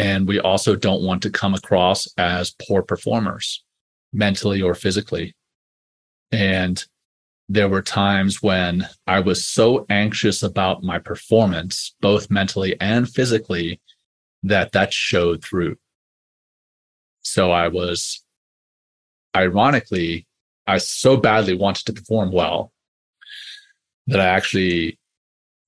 And 0.00 0.26
we 0.26 0.40
also 0.40 0.76
don't 0.76 1.02
want 1.02 1.20
to 1.24 1.30
come 1.30 1.52
across 1.52 2.08
as 2.16 2.54
poor 2.66 2.82
performers, 2.82 3.62
mentally 4.14 4.62
or 4.62 4.74
physically. 4.74 5.34
And 6.32 6.82
there 7.50 7.68
were 7.68 7.82
times 7.82 8.42
when 8.42 8.88
I 9.06 9.20
was 9.20 9.44
so 9.44 9.84
anxious 9.90 10.42
about 10.42 10.82
my 10.82 10.98
performance, 10.98 11.94
both 12.00 12.30
mentally 12.30 12.80
and 12.80 13.06
physically, 13.06 13.78
that 14.42 14.72
that 14.72 14.94
showed 14.94 15.44
through. 15.44 15.76
So 17.20 17.50
I 17.50 17.68
was, 17.68 18.24
ironically, 19.36 20.26
I 20.66 20.78
so 20.78 21.18
badly 21.18 21.54
wanted 21.54 21.84
to 21.84 21.92
perform 21.92 22.32
well 22.32 22.72
that 24.06 24.18
I 24.18 24.28
actually 24.28 24.98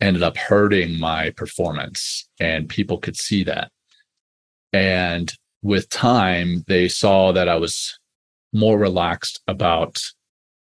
ended 0.01 0.23
up 0.23 0.39
hurting 0.39 0.99
my 0.99 1.33
performance 1.33 2.31
and 2.41 2.67
people 2.67 2.97
could 2.97 3.19
see 3.19 3.45
that. 3.45 3.71
And 4.73 5.33
with 5.63 5.89
time, 5.89 6.65
they 6.67 6.89
saw 6.89 7.33
that 7.33 7.49
I 7.49 7.57
was 7.57 7.99
more 8.53 8.79
relaxed 8.79 9.41
about 9.47 9.99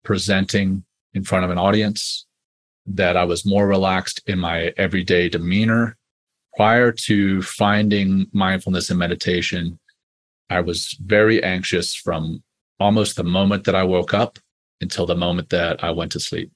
presenting 0.04 0.86
in 1.14 1.24
front 1.24 1.46
of 1.46 1.52
an 1.52 1.58
audience, 1.58 2.26
that 2.86 3.18
I 3.18 3.26
was 3.26 3.46
more 3.46 3.68
relaxed 3.68 4.22
in 4.26 4.40
my 4.40 4.74
everyday 4.78 5.30
demeanor. 5.30 5.98
Prior 6.56 6.92
to 6.92 7.42
finding 7.42 8.28
mindfulness 8.32 8.90
and 8.90 8.98
meditation, 8.98 9.80
I 10.50 10.62
was 10.62 10.98
very 11.02 11.44
anxious 11.44 11.94
from 11.94 12.44
almost 12.80 13.16
the 13.16 13.24
moment 13.24 13.66
that 13.66 13.76
I 13.76 13.84
woke 13.84 14.14
up 14.14 14.40
until 14.82 15.06
the 15.06 15.16
moment 15.16 15.50
that 15.50 15.84
I 15.84 15.92
went 15.92 16.12
to 16.14 16.20
sleep. 16.20 16.52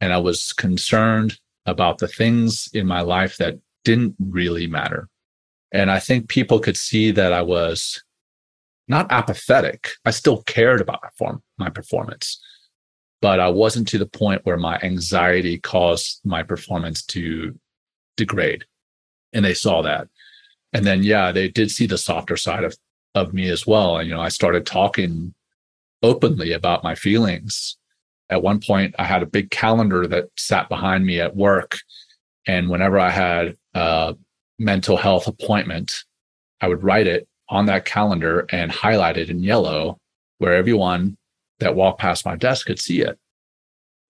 And 0.00 0.12
I 0.12 0.18
was 0.18 0.52
concerned 0.52 1.38
about 1.66 1.98
the 1.98 2.08
things 2.08 2.68
in 2.74 2.86
my 2.86 3.00
life 3.00 3.36
that 3.38 3.58
didn't 3.84 4.16
really 4.18 4.66
matter. 4.66 5.08
And 5.74 5.90
I 5.90 5.98
think 5.98 6.28
people 6.28 6.58
could 6.58 6.76
see 6.76 7.10
that 7.10 7.34
I 7.34 7.42
was 7.42 8.02
not 8.88 9.10
apathetic. 9.10 9.90
I 10.06 10.10
still 10.12 10.42
cared 10.44 10.80
about 10.80 11.00
my, 11.02 11.08
form, 11.18 11.42
my 11.58 11.68
performance, 11.68 12.40
but 13.20 13.40
I 13.40 13.48
wasn't 13.48 13.88
to 13.88 13.98
the 13.98 14.06
point 14.06 14.46
where 14.46 14.56
my 14.56 14.78
anxiety 14.82 15.58
caused 15.58 16.20
my 16.24 16.42
performance 16.42 17.02
to 17.06 17.58
degrade. 18.16 18.64
And 19.32 19.44
they 19.44 19.54
saw 19.54 19.82
that. 19.82 20.08
And 20.72 20.86
then, 20.86 21.02
yeah, 21.02 21.32
they 21.32 21.48
did 21.48 21.70
see 21.70 21.86
the 21.86 21.98
softer 21.98 22.36
side 22.36 22.64
of, 22.64 22.76
of 23.14 23.34
me 23.34 23.48
as 23.48 23.66
well. 23.66 23.98
And, 23.98 24.08
you 24.08 24.14
know, 24.14 24.20
I 24.20 24.28
started 24.28 24.64
talking 24.64 25.34
openly 26.02 26.52
about 26.52 26.84
my 26.84 26.94
feelings 26.94 27.76
at 28.30 28.42
one 28.42 28.60
point 28.60 28.94
i 28.98 29.04
had 29.04 29.22
a 29.22 29.26
big 29.26 29.50
calendar 29.50 30.06
that 30.06 30.28
sat 30.36 30.68
behind 30.68 31.04
me 31.04 31.20
at 31.20 31.36
work 31.36 31.78
and 32.46 32.68
whenever 32.68 32.98
i 32.98 33.10
had 33.10 33.56
a 33.74 34.14
mental 34.58 34.96
health 34.96 35.26
appointment 35.26 36.04
i 36.60 36.68
would 36.68 36.82
write 36.82 37.06
it 37.06 37.26
on 37.48 37.66
that 37.66 37.84
calendar 37.84 38.46
and 38.50 38.70
highlight 38.72 39.16
it 39.16 39.30
in 39.30 39.42
yellow 39.42 39.98
where 40.38 40.54
everyone 40.54 41.16
that 41.60 41.74
walked 41.74 42.00
past 42.00 42.24
my 42.24 42.36
desk 42.36 42.66
could 42.66 42.80
see 42.80 43.00
it. 43.00 43.18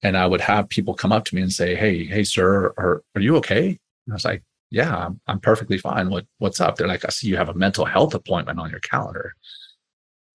And 0.02 0.16
i 0.16 0.26
would 0.26 0.40
have 0.40 0.68
people 0.68 0.94
come 0.94 1.12
up 1.12 1.24
to 1.26 1.34
me 1.34 1.42
and 1.42 1.52
say 1.52 1.74
hey 1.74 2.04
hey 2.04 2.24
sir 2.24 2.74
are, 2.76 3.02
are 3.14 3.20
you 3.20 3.36
okay? 3.36 3.66
And 3.68 4.12
i 4.12 4.14
was 4.14 4.24
like 4.24 4.42
yeah 4.70 4.96
I'm, 4.96 5.20
I'm 5.26 5.40
perfectly 5.40 5.78
fine. 5.78 6.10
What 6.10 6.26
what's 6.38 6.60
up? 6.60 6.76
They're 6.76 6.88
like 6.88 7.04
i 7.04 7.08
see 7.08 7.28
you 7.28 7.36
have 7.36 7.48
a 7.48 7.54
mental 7.54 7.84
health 7.84 8.14
appointment 8.14 8.58
on 8.58 8.70
your 8.70 8.80
calendar. 8.80 9.34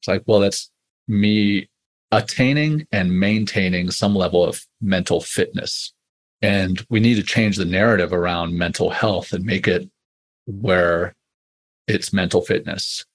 It's 0.01 0.07
like 0.07 0.23
well 0.25 0.39
that's 0.39 0.71
me 1.07 1.69
attaining 2.11 2.87
and 2.91 3.19
maintaining 3.19 3.91
some 3.91 4.15
level 4.15 4.43
of 4.43 4.65
mental 4.81 5.21
fitness. 5.21 5.93
And 6.41 6.83
we 6.89 6.99
need 6.99 7.15
to 7.15 7.23
change 7.23 7.57
the 7.57 7.65
narrative 7.65 8.13
around 8.13 8.57
mental 8.57 8.89
health 8.89 9.33
and 9.33 9.45
make 9.45 9.67
it 9.67 9.89
where 10.49 11.15
it's 11.87 12.13
mental 12.13 12.41
fitness, 12.41 13.05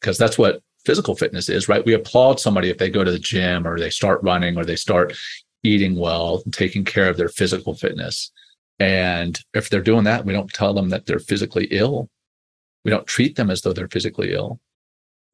because 0.00 0.18
that's 0.18 0.38
what 0.38 0.62
physical 0.84 1.16
fitness 1.16 1.48
is, 1.48 1.68
right? 1.68 1.84
We 1.84 1.94
applaud 1.94 2.40
somebody 2.40 2.70
if 2.70 2.78
they 2.78 2.90
go 2.90 3.04
to 3.04 3.10
the 3.10 3.18
gym 3.18 3.66
or 3.66 3.78
they 3.78 3.90
start 3.90 4.22
running 4.22 4.56
or 4.56 4.64
they 4.64 4.76
start 4.76 5.16
eating 5.62 5.96
well, 5.96 6.42
taking 6.52 6.84
care 6.84 7.08
of 7.08 7.16
their 7.16 7.28
physical 7.28 7.74
fitness. 7.74 8.30
And 8.78 9.38
if 9.54 9.68
they're 9.68 9.80
doing 9.80 10.04
that, 10.04 10.24
we 10.24 10.32
don't 10.32 10.52
tell 10.52 10.74
them 10.74 10.90
that 10.90 11.06
they're 11.06 11.18
physically 11.18 11.66
ill. 11.70 12.08
We 12.84 12.90
don't 12.90 13.06
treat 13.06 13.36
them 13.36 13.50
as 13.50 13.62
though 13.62 13.72
they're 13.72 13.88
physically 13.88 14.32
ill. 14.32 14.60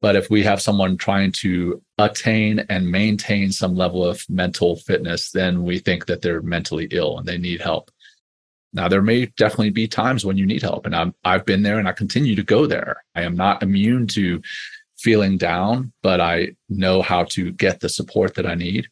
But 0.01 0.15
if 0.15 0.29
we 0.29 0.43
have 0.43 0.61
someone 0.61 0.97
trying 0.97 1.31
to 1.43 1.81
attain 1.97 2.65
and 2.69 2.91
maintain 2.91 3.51
some 3.51 3.75
level 3.75 4.03
of 4.03 4.25
mental 4.27 4.75
fitness, 4.75 5.31
then 5.31 5.63
we 5.63 5.79
think 5.79 6.07
that 6.07 6.21
they're 6.21 6.41
mentally 6.41 6.87
ill 6.91 7.19
and 7.19 7.27
they 7.27 7.37
need 7.37 7.61
help. 7.61 7.89
Now, 8.73 8.87
there 8.87 9.03
may 9.03 9.27
definitely 9.37 9.69
be 9.69 9.87
times 9.87 10.25
when 10.25 10.37
you 10.37 10.45
need 10.45 10.63
help, 10.63 10.85
and 10.85 10.95
I'm, 10.95 11.13
I've 11.23 11.45
been 11.45 11.61
there 11.61 11.77
and 11.77 11.87
I 11.87 11.91
continue 11.91 12.35
to 12.35 12.43
go 12.43 12.65
there. 12.65 13.03
I 13.15 13.21
am 13.21 13.35
not 13.35 13.61
immune 13.61 14.07
to 14.07 14.41
feeling 14.97 15.37
down, 15.37 15.93
but 16.01 16.19
I 16.19 16.55
know 16.69 17.01
how 17.01 17.25
to 17.25 17.51
get 17.51 17.81
the 17.81 17.89
support 17.89 18.35
that 18.35 18.47
I 18.47 18.55
need. 18.55 18.87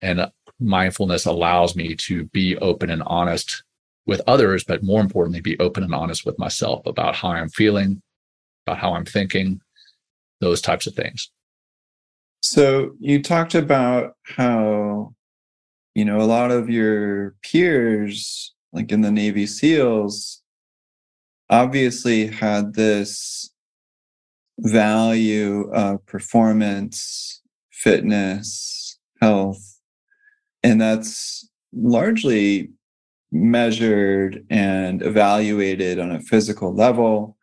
And 0.00 0.30
mindfulness 0.60 1.26
allows 1.26 1.76
me 1.76 1.94
to 1.96 2.24
be 2.26 2.56
open 2.58 2.90
and 2.90 3.02
honest 3.04 3.62
with 4.06 4.22
others, 4.26 4.64
but 4.64 4.82
more 4.82 5.00
importantly, 5.00 5.40
be 5.40 5.58
open 5.58 5.84
and 5.84 5.94
honest 5.94 6.24
with 6.24 6.38
myself 6.38 6.86
about 6.86 7.14
how 7.14 7.28
I'm 7.28 7.50
feeling, 7.50 8.00
about 8.66 8.78
how 8.78 8.94
I'm 8.94 9.04
thinking, 9.04 9.60
those 10.40 10.62
types 10.62 10.86
of 10.86 10.94
things. 10.94 11.30
So 12.40 12.92
you 13.00 13.22
talked 13.22 13.54
about 13.54 14.14
how, 14.24 15.14
you 15.94 16.04
know, 16.04 16.20
a 16.20 16.22
lot 16.22 16.50
of 16.50 16.70
your 16.70 17.34
peers, 17.42 18.54
like 18.72 18.92
in 18.92 19.00
the 19.00 19.10
Navy 19.10 19.46
SEALs, 19.46 20.42
obviously 21.50 22.26
had 22.26 22.74
this 22.74 23.50
value 24.58 25.70
of 25.72 26.04
performance, 26.06 27.42
fitness, 27.70 28.98
health, 29.20 29.80
and 30.62 30.80
that's 30.80 31.48
largely 31.72 32.70
measured 33.30 34.44
and 34.50 35.02
evaluated 35.02 35.98
on 35.98 36.10
a 36.10 36.20
physical 36.20 36.74
level 36.74 37.36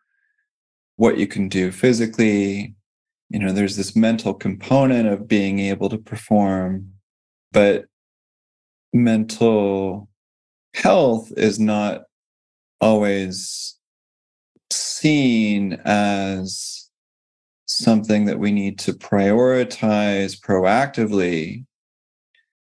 what 0.96 1.18
you 1.18 1.26
can 1.26 1.48
do 1.48 1.70
physically. 1.70 2.74
You 3.30 3.38
know 3.38 3.52
there's 3.52 3.76
this 3.76 3.96
mental 3.96 4.34
component 4.34 5.08
of 5.08 5.28
being 5.28 5.58
able 5.58 5.88
to 5.88 5.98
perform 5.98 6.92
but 7.52 7.86
mental 8.92 10.08
health 10.76 11.32
is 11.36 11.58
not 11.58 12.02
always 12.80 13.76
seen 14.70 15.74
as 15.84 16.90
something 17.66 18.26
that 18.26 18.38
we 18.38 18.52
need 18.52 18.78
to 18.78 18.92
prioritize 18.92 20.38
proactively 20.38 21.64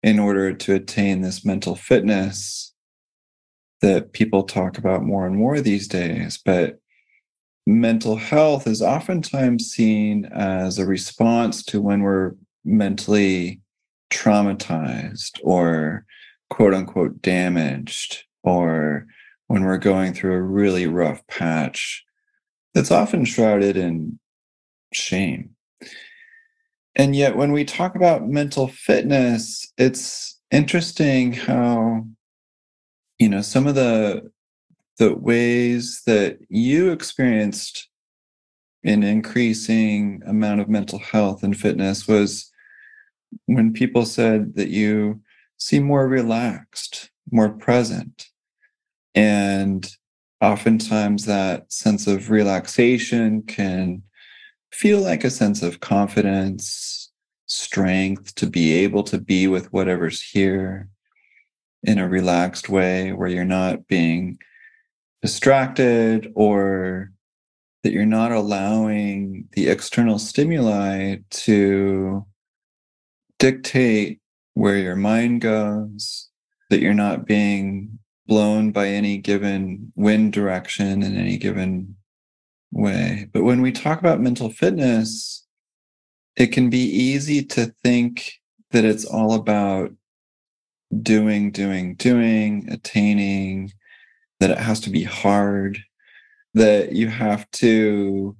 in 0.03 0.19
order 0.19 0.53
to 0.53 0.75
attain 0.75 1.21
this 1.21 1.45
mental 1.45 1.75
fitness 1.75 2.73
that 3.81 4.13
people 4.13 4.43
talk 4.43 4.79
about 4.79 5.05
more 5.05 5.27
and 5.27 5.37
more 5.37 5.61
these 5.61 5.89
days. 5.89 6.39
But 6.45 6.79
mental 7.67 8.17
health 8.17 8.67
is 8.67 8.81
oftentimes 8.81 9.67
seen 9.67 10.25
as 10.27 10.79
a 10.79 10.87
response 10.87 11.63
to 11.65 11.81
when 11.81 12.03
we're 12.03 12.33
mentally 12.65 13.61
traumatized 14.11 15.39
or 15.43 16.05
quote 16.51 16.75
unquote 16.75 17.21
damaged 17.23 18.25
or 18.43 19.07
when 19.49 19.65
we're 19.65 19.79
going 19.79 20.13
through 20.13 20.35
a 20.35 20.43
really 20.43 20.87
rough 20.87 21.27
patch 21.27 22.05
that's 22.75 22.91
often 22.91 23.25
shrouded 23.25 23.77
in 23.77 24.19
shame. 24.93 25.51
And 26.95 27.15
yet, 27.15 27.37
when 27.37 27.53
we 27.53 27.65
talk 27.65 27.95
about 27.95 28.29
mental 28.29 28.69
fitness, 28.69 29.73
it's 29.79 30.39
interesting 30.51 31.33
how, 31.33 32.05
you 33.19 33.29
know, 33.29 33.41
some 33.41 33.67
of 33.67 33.75
the 33.75 34.31
the 34.99 35.15
ways 35.15 36.03
that 36.07 36.39
you 36.49 36.91
experienced 36.91 37.89
an 38.85 39.05
increasing 39.05 40.21
amount 40.27 40.61
of 40.61 40.69
mental 40.69 40.99
health 40.99 41.43
and 41.45 41.59
fitness 41.59 42.09
was 42.09 42.51
when 43.47 43.73
people 43.73 44.05
said 44.05 44.57
that 44.57 44.69
you 44.69 45.21
seem 45.59 45.85
more 45.85 46.09
relaxed, 46.09 47.11
more 47.31 47.51
present. 47.51 48.29
And 49.15 49.91
oftentimes 50.41 51.27
that 51.27 51.73
sense 51.73 52.07
of 52.07 52.31
relaxation 52.31 53.43
can 53.43 54.03
feel 54.73 55.01
like 55.01 55.25
a 55.25 55.31
sense 55.31 55.63
of 55.63 55.81
confidence, 55.81 57.11
strength 57.47 58.35
to 58.37 58.47
be 58.47 58.73
able 58.75 59.03
to 59.03 59.19
be 59.19 59.47
with 59.47 59.73
whatever's 59.73 60.23
here 60.23 60.89
in 61.83 61.99
a 61.99 62.09
relaxed 62.09 62.69
way 62.69 63.13
where 63.13 63.29
you're 63.29 63.45
not 63.45 63.87
being 63.89 64.39
distracted 65.23 66.31
or 66.35 67.11
that 67.83 67.93
you're 67.93 68.07
not 68.07 68.33
allowing 68.33 69.49
the 69.53 69.69
external 69.69 70.19
stimuli 70.19 71.17
to 71.31 72.25
dictate 73.39 74.21
where 74.59 74.77
your 74.77 74.97
mind 74.97 75.41
goes, 75.41 76.29
that 76.69 76.81
you're 76.81 76.93
not 76.93 77.25
being 77.25 77.97
blown 78.27 78.73
by 78.73 78.89
any 78.89 79.17
given 79.17 79.93
wind 79.95 80.33
direction 80.33 81.01
in 81.05 81.17
any 81.17 81.37
given 81.37 81.95
way. 82.73 83.29
But 83.33 83.45
when 83.45 83.63
we 83.63 83.71
talk 83.71 84.01
about 84.01 84.21
mental 84.21 84.51
fitness, 84.51 85.47
it 86.35 86.49
can 86.49 86.71
be 86.71 86.83
easy 86.83 87.45
to 87.45 87.73
think 87.85 88.33
that 88.73 88.85
it's 88.85 89.05
all 89.05 89.35
about 89.35 89.93
doing, 91.03 91.53
doing, 91.53 91.95
doing, 91.95 92.67
attaining, 92.69 93.73
that 94.41 94.51
it 94.51 94.59
has 94.59 94.81
to 94.81 94.91
be 94.91 95.05
hard, 95.05 95.79
that 96.55 96.91
you 96.95 97.07
have 97.07 97.49
to 97.53 98.37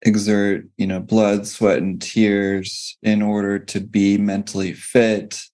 exert, 0.00 0.64
you 0.78 0.86
know, 0.86 1.00
blood, 1.00 1.46
sweat, 1.46 1.82
and 1.82 2.00
tears 2.00 2.96
in 3.02 3.20
order 3.20 3.58
to 3.58 3.80
be 3.80 4.16
mentally 4.16 4.72
fit. 4.72 5.44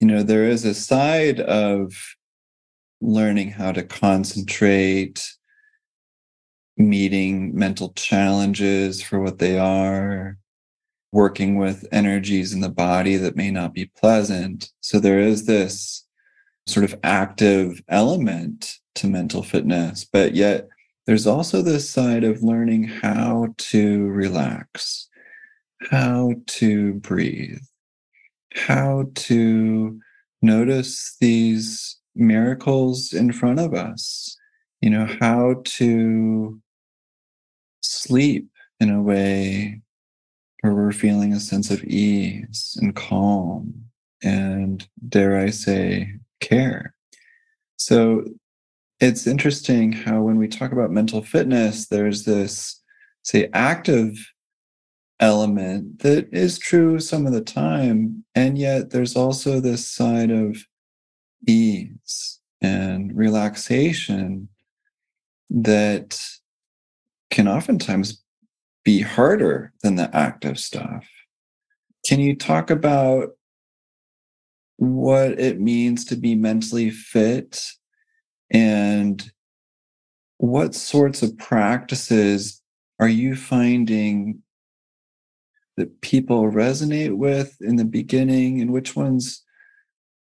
You 0.00 0.06
know, 0.06 0.22
there 0.22 0.44
is 0.44 0.64
a 0.64 0.74
side 0.74 1.40
of 1.40 1.92
learning 3.00 3.50
how 3.50 3.72
to 3.72 3.82
concentrate, 3.82 5.28
meeting 6.76 7.54
mental 7.56 7.92
challenges 7.94 9.02
for 9.02 9.20
what 9.20 9.38
they 9.38 9.58
are, 9.58 10.38
working 11.12 11.56
with 11.56 11.86
energies 11.90 12.52
in 12.52 12.60
the 12.60 12.68
body 12.68 13.16
that 13.16 13.36
may 13.36 13.50
not 13.50 13.74
be 13.74 13.86
pleasant. 13.96 14.70
So 14.80 15.00
there 15.00 15.20
is 15.20 15.46
this 15.46 16.06
sort 16.66 16.84
of 16.84 16.98
active 17.02 17.82
element 17.88 18.76
to 18.96 19.08
mental 19.08 19.42
fitness, 19.42 20.04
but 20.04 20.34
yet 20.34 20.68
there's 21.06 21.26
also 21.26 21.62
this 21.62 21.88
side 21.88 22.24
of 22.24 22.42
learning 22.42 22.84
how 22.84 23.54
to 23.56 24.06
relax, 24.08 25.08
how 25.90 26.34
to 26.46 26.94
breathe, 26.94 27.62
how 28.54 29.10
to 29.14 29.98
notice 30.42 31.16
these 31.20 31.98
miracles 32.14 33.12
in 33.12 33.32
front 33.32 33.60
of 33.60 33.74
us, 33.74 34.36
you 34.80 34.90
know, 34.90 35.06
how 35.20 35.60
to 35.64 36.60
sleep 37.80 38.48
in 38.80 38.90
a 38.90 39.02
way 39.02 39.80
where 40.60 40.74
we're 40.74 40.92
feeling 40.92 41.32
a 41.32 41.40
sense 41.40 41.70
of 41.70 41.82
ease 41.84 42.76
and 42.80 42.94
calm 42.96 43.72
and, 44.22 44.88
dare 45.08 45.38
I 45.38 45.50
say, 45.50 46.12
care. 46.40 46.94
So 47.76 48.24
it's 49.00 49.26
interesting 49.26 49.92
how 49.92 50.22
when 50.22 50.38
we 50.38 50.48
talk 50.48 50.72
about 50.72 50.90
mental 50.90 51.22
fitness, 51.22 51.86
there's 51.86 52.24
this, 52.24 52.82
say, 53.22 53.48
active 53.52 54.32
element 55.20 56.00
that 56.00 56.28
is 56.32 56.58
true 56.58 57.00
some 57.00 57.26
of 57.26 57.32
the 57.32 57.42
time. 57.42 58.24
And 58.34 58.56
yet 58.58 58.90
there's 58.90 59.16
also 59.16 59.60
this 59.60 59.88
side 59.88 60.30
of 60.30 60.56
ease 61.46 62.40
and 62.60 63.16
relaxation 63.16 64.48
that 65.50 66.20
can 67.30 67.48
oftentimes 67.48 68.22
be 68.84 69.00
harder 69.00 69.72
than 69.82 69.96
the 69.96 70.14
active 70.16 70.58
stuff. 70.58 71.06
Can 72.06 72.20
you 72.20 72.34
talk 72.34 72.70
about 72.70 73.30
what 74.76 75.38
it 75.38 75.60
means 75.60 76.04
to 76.06 76.16
be 76.16 76.34
mentally 76.34 76.90
fit 76.90 77.64
and 78.50 79.30
what 80.38 80.74
sorts 80.74 81.22
of 81.22 81.36
practices 81.36 82.62
are 83.00 83.08
you 83.08 83.34
finding 83.34 84.42
that 85.78 86.00
people 86.00 86.50
resonate 86.50 87.16
with 87.16 87.56
in 87.60 87.76
the 87.76 87.84
beginning 87.84 88.60
and 88.60 88.72
which 88.72 88.94
ones 88.94 89.42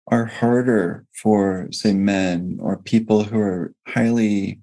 are 0.09 0.27
harder 0.27 1.05
for 1.13 1.69
say 1.73 1.93
men 1.93 2.59
or 2.61 2.77
people 2.79 3.25
who 3.25 3.41
are 3.41 3.75
highly 3.89 4.61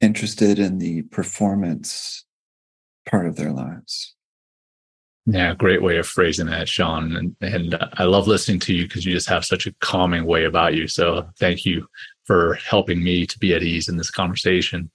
interested 0.00 0.58
in 0.58 0.78
the 0.78 1.02
performance 1.02 2.24
part 3.10 3.26
of 3.26 3.36
their 3.36 3.52
lives? 3.52 4.14
Yeah 5.26 5.54
great 5.54 5.82
way 5.82 5.98
of 5.98 6.06
phrasing 6.06 6.46
that 6.46 6.68
sean. 6.68 7.16
And, 7.16 7.36
and 7.40 7.76
i 7.94 8.04
love 8.04 8.28
listening 8.28 8.60
to 8.60 8.74
you 8.74 8.84
because 8.84 9.04
you 9.04 9.12
just 9.12 9.28
have 9.28 9.44
such 9.44 9.66
a 9.66 9.74
calming 9.80 10.24
way 10.24 10.44
about 10.44 10.74
you. 10.74 10.86
So 10.86 11.28
thank 11.38 11.64
you 11.64 11.86
for 12.24 12.54
helping 12.54 13.02
me 13.02 13.26
to 13.26 13.38
be 13.38 13.54
at 13.54 13.62
ease 13.62 13.88
in 13.88 13.96
this 13.96 14.10
conversation. 14.10 14.90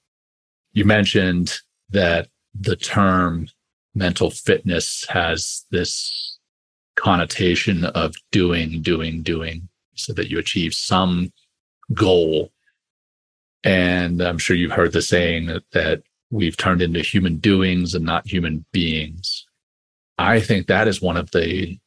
You 0.72 0.86
mentioned 0.86 1.60
that 1.90 2.30
the 2.60 2.76
term 2.76 3.48
mental 3.96 4.30
fitness 4.30 5.06
has 5.10 5.66
this 5.72 6.38
connotation 6.96 7.86
of 7.86 8.16
doing 8.32 8.82
doing 8.82 9.22
doing 9.24 9.70
so 9.96 10.14
that 10.14 10.30
you 10.30 10.40
achieve 10.40 10.74
some 10.74 11.32
goal. 11.94 12.52
And 13.64 14.22
I'm 14.22 14.38
sure 14.38 14.56
you've 14.56 14.72
heard 14.72 14.92
the 14.92 15.02
saying 15.02 15.46
that, 15.48 15.64
that 15.72 16.04
we've 16.32 16.58
turned 16.58 16.82
into 16.82 17.02
human 17.02 17.38
doings 17.38 17.94
and 17.94 18.06
not 18.06 18.28
human 18.28 18.66
beings. 18.72 19.46
I 20.18 20.40
think 20.40 20.68
that 20.68 20.88
is 20.88 21.02
one 21.02 21.18
of 21.18 21.32
the 21.32 21.78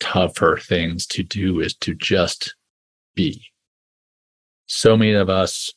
tougher 0.00 0.58
things 0.60 1.06
to 1.06 1.22
do 1.22 1.60
is 1.60 1.74
to 1.76 1.94
just 1.94 2.54
be. 3.14 3.44
So 4.66 4.96
many 4.96 5.12
of 5.12 5.30
us 5.30 5.72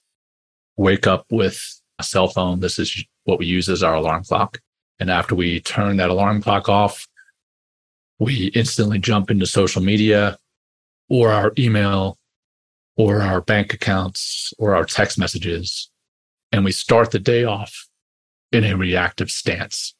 wake 0.77 1.05
up 1.05 1.25
with 1.29 1.61
a 1.99 2.03
cell 2.03 2.27
phone. 2.27 2.59
This 2.59 2.79
is 2.79 3.05
what 3.25 3.39
we 3.39 3.45
use 3.45 3.69
as 3.69 3.83
our 3.83 3.95
alarm 3.95 4.23
clock. 4.23 4.59
And 4.99 5.10
after 5.10 5.36
we 5.36 5.60
turn 5.60 5.97
that 5.97 6.10
alarm 6.10 6.41
clock 6.41 6.69
off, 6.69 7.08
we 8.19 8.47
instantly 8.55 8.99
jump 8.99 9.29
into 9.29 9.45
social 9.45 9.81
media 9.81 10.38
or 11.10 11.31
our 11.31 11.51
email 11.58 12.17
or 12.97 13.21
our 13.21 13.41
bank 13.41 13.73
accounts 13.73 14.53
or 14.58 14.75
our 14.75 14.86
text 14.86 15.19
messages. 15.19 15.89
And 16.51 16.63
we 16.63 16.71
start 16.71 17.12
the 17.12 17.19
day 17.19 17.43
off 17.43 17.88
in 18.51 18.63
a 18.63 18.77
reactive 18.77 19.29
stance. 19.29 19.95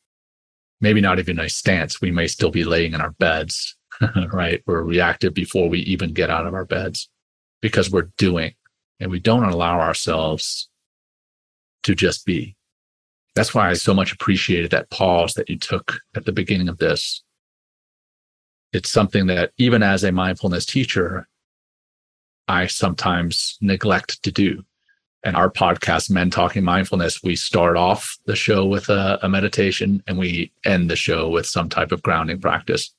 Maybe 0.80 1.02
not 1.02 1.20
even 1.20 1.40
a 1.40 1.50
stance. 1.50 2.00
We 2.00 2.12
may 2.12 2.28
still 2.28 2.52
be 2.52 2.64
laying 2.64 2.94
in 2.94 3.02
our 3.02 3.12
beds, 3.12 3.76
right? 4.32 4.64
We're 4.66 4.82
reactive 4.82 5.34
before 5.34 5.68
we 5.68 5.80
even 5.80 6.14
get 6.14 6.30
out 6.30 6.48
of 6.48 6.54
our 6.54 6.66
beds 6.66 7.10
because 7.62 7.90
we're 7.90 8.10
doing 8.18 8.54
and 9.00 9.12
we 9.12 9.20
don't 9.20 9.44
allow 9.44 9.80
ourselves 9.80 10.70
to 11.84 11.96
just 11.96 12.26
be. 12.26 12.56
That's 13.36 13.54
why 13.54 13.70
I 13.70 13.74
so 13.74 13.94
much 13.94 14.14
appreciated 14.14 14.72
that 14.72 14.90
pause 14.90 15.34
that 15.34 15.50
you 15.50 15.58
took 15.58 16.00
at 16.16 16.26
the 16.26 16.32
beginning 16.32 16.70
of 16.70 16.78
this 16.78 17.24
it's 18.76 18.92
something 18.92 19.28
that 19.28 19.54
even 19.58 19.82
as 19.82 20.04
a 20.04 20.12
mindfulness 20.12 20.66
teacher, 20.66 21.30
I 22.50 22.68
sometimes 22.68 23.58
neglect 23.62 24.22
to 24.24 24.32
do. 24.32 24.66
And 25.24 25.38
our 25.38 25.50
podcast, 25.50 26.12
Men 26.12 26.30
Talking 26.30 26.66
Mindfulness, 26.66 27.24
we 27.24 27.38
start 27.38 27.78
off 27.78 28.18
the 28.26 28.36
show 28.36 28.66
with 28.66 28.90
a, 28.90 29.18
a, 29.24 29.30
meditation 29.30 30.04
and 30.08 30.18
we 30.18 30.52
end 30.66 30.90
the 30.90 30.98
show 30.98 31.30
with 31.30 31.46
some 31.46 31.70
type 31.70 31.94
of 31.94 32.04
grounding 32.04 32.42
practice, 32.42 32.94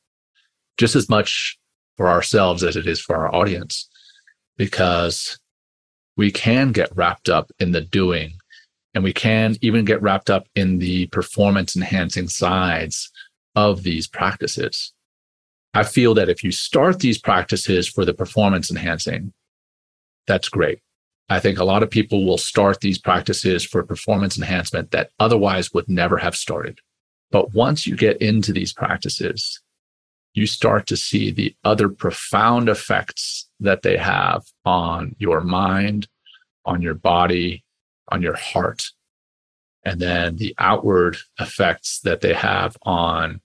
just 0.79 0.97
as 0.97 1.11
much 1.11 1.59
for 1.99 2.09
ourselves 2.09 2.65
as 2.65 2.75
it 2.75 2.87
is 2.87 2.99
for 2.99 3.15
our 3.15 3.33
audience, 3.35 3.87
because 4.57 5.39
we 6.17 6.33
can 6.33 6.73
get 6.73 6.97
wrapped 6.97 7.29
up 7.29 7.53
in 7.61 7.73
the 7.73 7.83
doing 7.83 8.33
and 8.97 9.05
we 9.05 9.13
can 9.13 9.57
even 9.61 9.85
get 9.85 10.01
wrapped 10.01 10.31
up 10.31 10.49
in 10.55 10.79
the 10.79 11.07
performance 11.09 11.77
enhancing 11.77 12.29
sides 12.29 13.11
of 13.55 13.83
these 13.83 14.07
practices. 14.07 14.95
I 15.75 15.85
feel 15.85 16.15
that 16.15 16.31
if 16.31 16.43
you 16.43 16.51
start 16.51 17.01
these 17.01 17.19
practices 17.19 17.87
for 17.87 18.07
the 18.07 18.15
performance 18.15 18.71
enhancing, 18.71 19.35
that's 20.27 20.49
great. 20.49 20.81
I 21.29 21.41
think 21.41 21.59
a 21.59 21.65
lot 21.65 21.83
of 21.83 21.91
people 21.91 22.25
will 22.25 22.39
start 22.39 22.81
these 22.81 22.99
practices 22.99 23.67
for 23.67 23.83
performance 23.83 24.39
enhancement 24.39 24.93
that 24.93 25.11
otherwise 25.21 25.75
would 25.75 25.91
never 25.91 26.17
have 26.17 26.35
started. 26.35 26.79
But 27.31 27.53
once 27.53 27.87
you 27.87 27.97
get 27.97 28.23
into 28.23 28.51
these 28.51 28.73
practices, 28.73 29.61
you 30.33 30.47
start 30.47 30.87
to 30.87 30.97
see 30.97 31.31
the 31.31 31.55
other 31.65 31.91
profound 31.91 32.71
effects 32.71 33.47
that 33.61 33.83
they 33.83 33.99
have 33.99 34.45
on 34.65 35.15
your 35.19 35.43
mind, 35.43 36.09
on 36.65 36.81
your 36.81 36.95
body, 36.95 37.63
on 38.09 38.23
your 38.23 38.37
heart, 38.37 38.85
and 39.85 40.01
then 40.01 40.37
the 40.37 40.55
outward 40.59 41.17
effects 41.39 42.01
that 42.01 42.21
they 42.21 42.35
have 42.35 42.77
on 42.83 43.41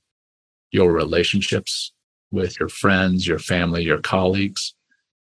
your 0.71 0.91
relationships, 0.91 1.91
with 2.32 2.60
your 2.60 2.69
friends, 2.69 3.28
your 3.28 3.39
family, 3.39 3.84
your 3.84 4.00
colleagues, 4.00 4.74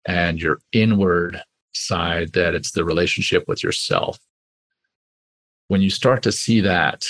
and 0.05 0.41
your 0.41 0.59
inward 0.71 1.41
side 1.73 2.33
that 2.33 2.55
it's 2.55 2.71
the 2.71 2.83
relationship 2.83 3.43
with 3.47 3.63
yourself. 3.63 4.19
When 5.67 5.81
you 5.81 5.89
start 5.89 6.23
to 6.23 6.31
see 6.31 6.61
that, 6.61 7.05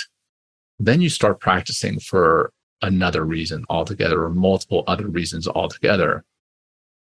then 0.80 1.00
you 1.00 1.10
start 1.10 1.40
practicing 1.40 2.00
for 2.00 2.52
another 2.82 3.24
reason 3.24 3.66
altogether 3.70 4.24
or 4.24 4.30
multiple 4.30 4.84
other 4.88 5.08
reasons 5.08 5.48
altogether. 5.48 6.24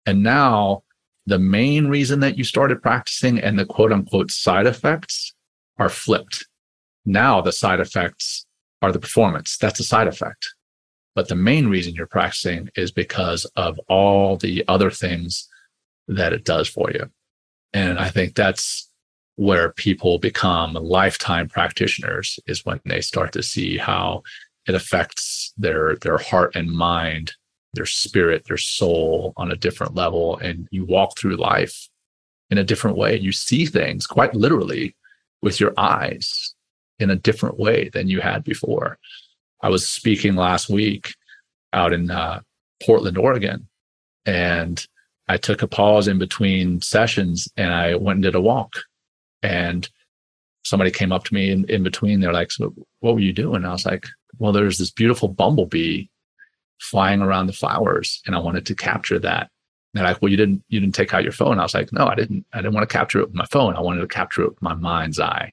And 0.06 0.24
now 0.24 0.84
the 1.30 1.40
main 1.40 1.88
reason 1.88 2.20
that 2.22 2.38
you 2.38 2.44
started 2.44 2.82
practicing 2.82 3.40
and 3.40 3.58
the 3.58 3.66
quote 3.66 3.92
unquote 3.92 4.32
side 4.32 4.66
effects 4.66 5.34
are 5.78 5.88
flipped. 5.90 6.48
Now 7.06 7.40
the 7.40 7.52
side 7.52 7.80
effects 7.80 8.48
are 8.82 8.92
the 8.92 9.00
performance. 9.00 9.56
That's 9.58 9.80
a 9.80 9.84
side 9.84 10.08
effect. 10.08 10.56
But 11.14 11.28
the 11.28 11.36
main 11.36 11.68
reason 11.68 11.94
you're 11.94 12.08
practicing 12.08 12.70
is 12.76 12.92
because 12.92 13.46
of 13.56 13.80
all 13.88 14.38
the 14.38 14.64
other 14.68 14.90
things 14.90 15.48
that 16.08 16.34
it 16.34 16.46
does 16.46 16.68
for 16.68 16.90
you. 16.92 17.12
And 17.74 18.00
I 18.00 18.10
think 18.10 18.34
that's 18.34 18.90
where 19.36 19.72
people 19.74 20.18
become 20.18 20.74
lifetime 20.74 21.48
practitioners 21.48 22.40
is 22.48 22.66
when 22.66 22.80
they 22.86 23.02
start 23.02 23.34
to 23.34 23.44
see 23.44 23.78
how 23.78 24.24
it 24.68 24.74
affects 24.74 25.54
their 25.58 25.96
their 25.98 26.18
heart 26.18 26.56
and 26.56 26.72
mind, 26.72 27.34
their 27.74 27.86
spirit, 27.86 28.46
their 28.46 28.58
soul 28.58 29.34
on 29.38 29.52
a 29.52 29.56
different 29.56 29.96
level. 29.96 30.38
And 30.38 30.68
you 30.72 30.86
walk 30.86 31.18
through 31.18 31.36
life 31.36 31.90
in 32.50 32.58
a 32.58 32.64
different 32.64 32.98
way. 32.98 33.18
You 33.18 33.32
see 33.32 33.66
things 33.66 34.08
quite 34.08 34.34
literally 34.34 34.96
with 35.42 35.60
your 35.60 35.74
eyes 35.78 36.56
in 37.00 37.10
a 37.10 37.16
different 37.16 37.58
way 37.58 37.90
than 37.90 38.10
you 38.10 38.22
had 38.22 38.44
before. 38.44 38.98
I 39.62 39.70
was 39.70 39.88
speaking 39.88 40.36
last 40.36 40.70
week 40.70 41.14
out 41.74 41.94
in 41.94 42.10
uh, 42.12 42.42
Portland, 42.84 43.18
Oregon, 43.18 43.68
and 44.26 44.86
I 45.28 45.38
took 45.38 45.62
a 45.62 45.68
pause 45.68 46.08
in 46.08 46.18
between 46.18 46.82
sessions 46.82 47.48
and 47.56 47.74
I 47.74 47.96
went 47.96 48.18
and 48.18 48.24
did 48.24 48.36
a 48.36 48.42
walk. 48.42 48.74
And 49.44 49.88
somebody 50.64 50.92
came 50.92 51.12
up 51.12 51.24
to 51.26 51.34
me 51.34 51.52
in, 51.52 51.66
in 51.66 51.84
between. 51.84 52.20
They're 52.20 52.34
like, 52.34 52.52
So, 52.52 52.74
what 53.00 53.14
were 53.14 53.22
you 53.22 53.34
doing? 53.34 53.64
I 53.64 53.72
was 53.72 53.86
like, 53.86 54.08
Well, 54.38 54.52
there's 54.52 54.78
this 54.78 54.92
beautiful 54.92 55.28
bumblebee 55.28 56.08
flying 56.80 57.22
around 57.22 57.48
the 57.48 57.54
flowers, 57.54 58.22
and 58.26 58.36
I 58.36 58.40
wanted 58.40 58.66
to 58.68 58.76
capture 58.76 59.20
that. 59.20 59.50
And 59.94 60.00
they're 60.00 60.06
like, 60.06 60.22
Well, 60.22 60.32
you 60.32 60.38
didn't 60.38 60.64
you 60.70 60.80
didn't 60.80 60.96
take 60.96 61.14
out 61.14 61.24
your 61.24 61.32
phone. 61.32 61.60
I 61.60 61.64
was 61.64 61.74
like, 61.74 61.92
No, 61.92 62.08
I 62.08 62.16
didn't. 62.16 62.46
I 62.54 62.58
didn't 62.58 62.74
want 62.74 62.90
to 62.90 62.94
capture 62.94 63.20
it 63.20 63.28
with 63.28 63.36
my 63.36 63.46
phone. 63.46 63.76
I 63.76 63.82
wanted 63.82 64.02
to 64.02 64.08
capture 64.08 64.44
it 64.44 64.50
with 64.50 64.62
my 64.62 64.76
mind's 64.76 65.20
eye. 65.20 65.52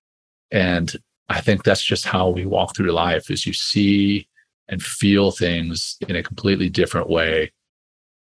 And 0.50 0.94
I 1.28 1.40
think 1.40 1.64
that's 1.64 1.82
just 1.82 2.06
how 2.06 2.28
we 2.28 2.46
walk 2.46 2.76
through 2.76 2.92
life 2.92 3.30
is 3.30 3.46
you 3.46 3.52
see 3.52 4.28
and 4.68 4.82
feel 4.82 5.30
things 5.30 5.96
in 6.08 6.16
a 6.16 6.22
completely 6.22 6.68
different 6.68 7.08
way 7.08 7.52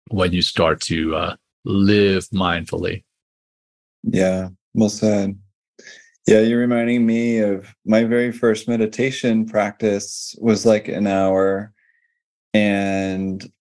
when 0.10 0.32
you 0.32 0.42
start 0.42 0.82
to 0.82 1.16
uh, 1.16 1.36
live 1.64 2.28
mindfully. 2.30 3.04
Yeah, 4.04 4.50
well 4.74 4.90
said. 4.90 5.38
Yeah, 6.28 6.40
you're 6.40 6.60
reminding 6.60 7.06
me 7.06 7.40
of 7.40 7.74
my 7.86 8.04
very 8.04 8.32
first 8.32 8.68
meditation 8.68 9.46
practice 9.46 10.36
was 10.40 10.66
like 10.66 10.88
an 10.88 11.06
hour. 11.08 11.72
And 12.56 13.52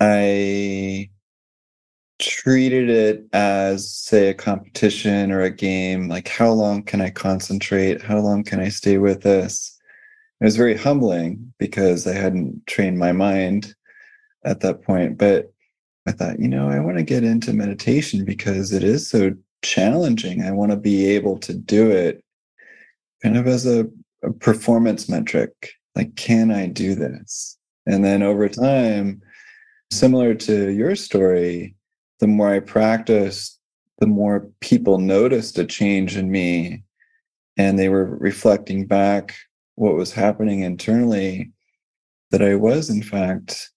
I 0.00 1.10
treated 2.18 2.90
it 2.90 3.26
as, 3.32 3.88
say, 3.88 4.30
a 4.30 4.34
competition 4.34 5.30
or 5.30 5.42
a 5.42 5.50
game. 5.50 6.08
Like, 6.08 6.26
how 6.26 6.50
long 6.50 6.82
can 6.82 7.00
I 7.00 7.10
concentrate? 7.10 8.02
How 8.02 8.18
long 8.18 8.42
can 8.42 8.58
I 8.58 8.68
stay 8.68 8.98
with 8.98 9.22
this? 9.22 9.78
It 10.40 10.44
was 10.44 10.56
very 10.56 10.76
humbling 10.76 11.54
because 11.58 12.04
I 12.08 12.14
hadn't 12.14 12.66
trained 12.66 12.98
my 12.98 13.12
mind 13.12 13.76
at 14.44 14.58
that 14.62 14.82
point. 14.82 15.16
But 15.16 15.52
I 16.04 16.10
thought, 16.10 16.40
you 16.40 16.48
know, 16.48 16.68
I 16.68 16.80
want 16.80 16.96
to 16.98 17.04
get 17.04 17.22
into 17.22 17.52
meditation 17.52 18.24
because 18.24 18.72
it 18.72 18.82
is 18.82 19.08
so 19.08 19.34
challenging. 19.62 20.42
I 20.42 20.50
want 20.50 20.72
to 20.72 20.76
be 20.76 21.06
able 21.10 21.38
to 21.40 21.54
do 21.54 21.92
it 21.92 22.24
kind 23.22 23.36
of 23.36 23.46
as 23.46 23.66
a, 23.66 23.86
a 24.24 24.32
performance 24.32 25.08
metric. 25.08 25.52
Like, 25.94 26.16
can 26.16 26.50
I 26.50 26.66
do 26.66 26.96
this? 26.96 27.57
And 27.88 28.04
then 28.04 28.22
over 28.22 28.48
time, 28.48 29.22
similar 29.90 30.34
to 30.34 30.68
your 30.70 30.94
story, 30.94 31.74
the 32.20 32.26
more 32.26 32.52
I 32.52 32.60
practiced, 32.60 33.58
the 33.98 34.06
more 34.06 34.48
people 34.60 34.98
noticed 34.98 35.58
a 35.58 35.64
change 35.64 36.16
in 36.16 36.30
me. 36.30 36.84
And 37.56 37.78
they 37.78 37.88
were 37.88 38.04
reflecting 38.04 38.86
back 38.86 39.34
what 39.74 39.96
was 39.96 40.12
happening 40.12 40.60
internally 40.60 41.50
that 42.30 42.42
I 42.42 42.54
was, 42.54 42.90
in 42.90 43.02
fact, 43.02 43.70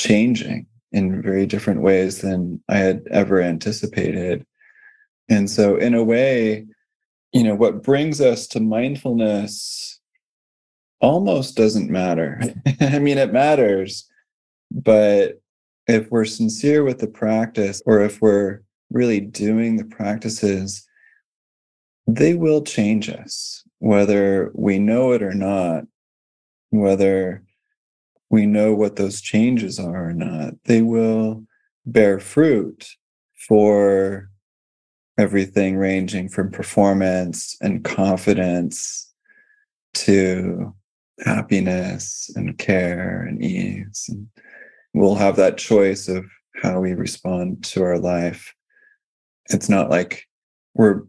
changing 0.00 0.66
in 0.90 1.22
very 1.22 1.44
different 1.44 1.82
ways 1.82 2.22
than 2.22 2.62
I 2.68 2.78
had 2.78 3.02
ever 3.10 3.42
anticipated. 3.42 4.44
And 5.28 5.50
so, 5.50 5.76
in 5.76 5.94
a 5.94 6.02
way, 6.02 6.66
you 7.32 7.42
know, 7.42 7.54
what 7.54 7.82
brings 7.82 8.20
us 8.20 8.46
to 8.48 8.60
mindfulness 8.60 9.93
almost 11.04 11.56
doesn't 11.56 11.90
matter. 11.90 12.40
I 12.80 12.98
mean, 12.98 13.18
it 13.18 13.32
matters, 13.32 14.08
but 14.70 15.40
if 15.86 16.10
we're 16.10 16.24
sincere 16.24 16.82
with 16.82 16.98
the 16.98 17.06
practice 17.06 17.82
or 17.84 18.00
if 18.00 18.22
we're 18.22 18.62
really 18.90 19.20
doing 19.20 19.76
the 19.76 19.84
practices, 19.84 20.86
they 22.06 22.34
will 22.34 22.62
change 22.62 23.08
us, 23.08 23.62
whether 23.78 24.50
we 24.54 24.78
know 24.78 25.12
it 25.12 25.22
or 25.22 25.34
not, 25.34 25.84
whether 26.70 27.42
we 28.30 28.46
know 28.46 28.74
what 28.74 28.96
those 28.96 29.20
changes 29.20 29.78
are 29.78 30.08
or 30.08 30.12
not, 30.12 30.54
they 30.64 30.80
will 30.80 31.44
bear 31.84 32.18
fruit 32.18 32.88
for 33.46 34.30
everything 35.18 35.76
ranging 35.76 36.28
from 36.28 36.50
performance 36.50 37.56
and 37.60 37.84
confidence 37.84 39.12
to 39.92 40.74
happiness 41.20 42.30
and 42.34 42.56
care 42.58 43.22
and 43.22 43.42
ease. 43.42 44.06
And 44.08 44.28
we'll 44.92 45.14
have 45.14 45.36
that 45.36 45.58
choice 45.58 46.08
of 46.08 46.24
how 46.62 46.80
we 46.80 46.94
respond 46.94 47.64
to 47.64 47.82
our 47.82 47.98
life. 47.98 48.54
It's 49.50 49.68
not 49.68 49.90
like 49.90 50.26
we're 50.74 51.02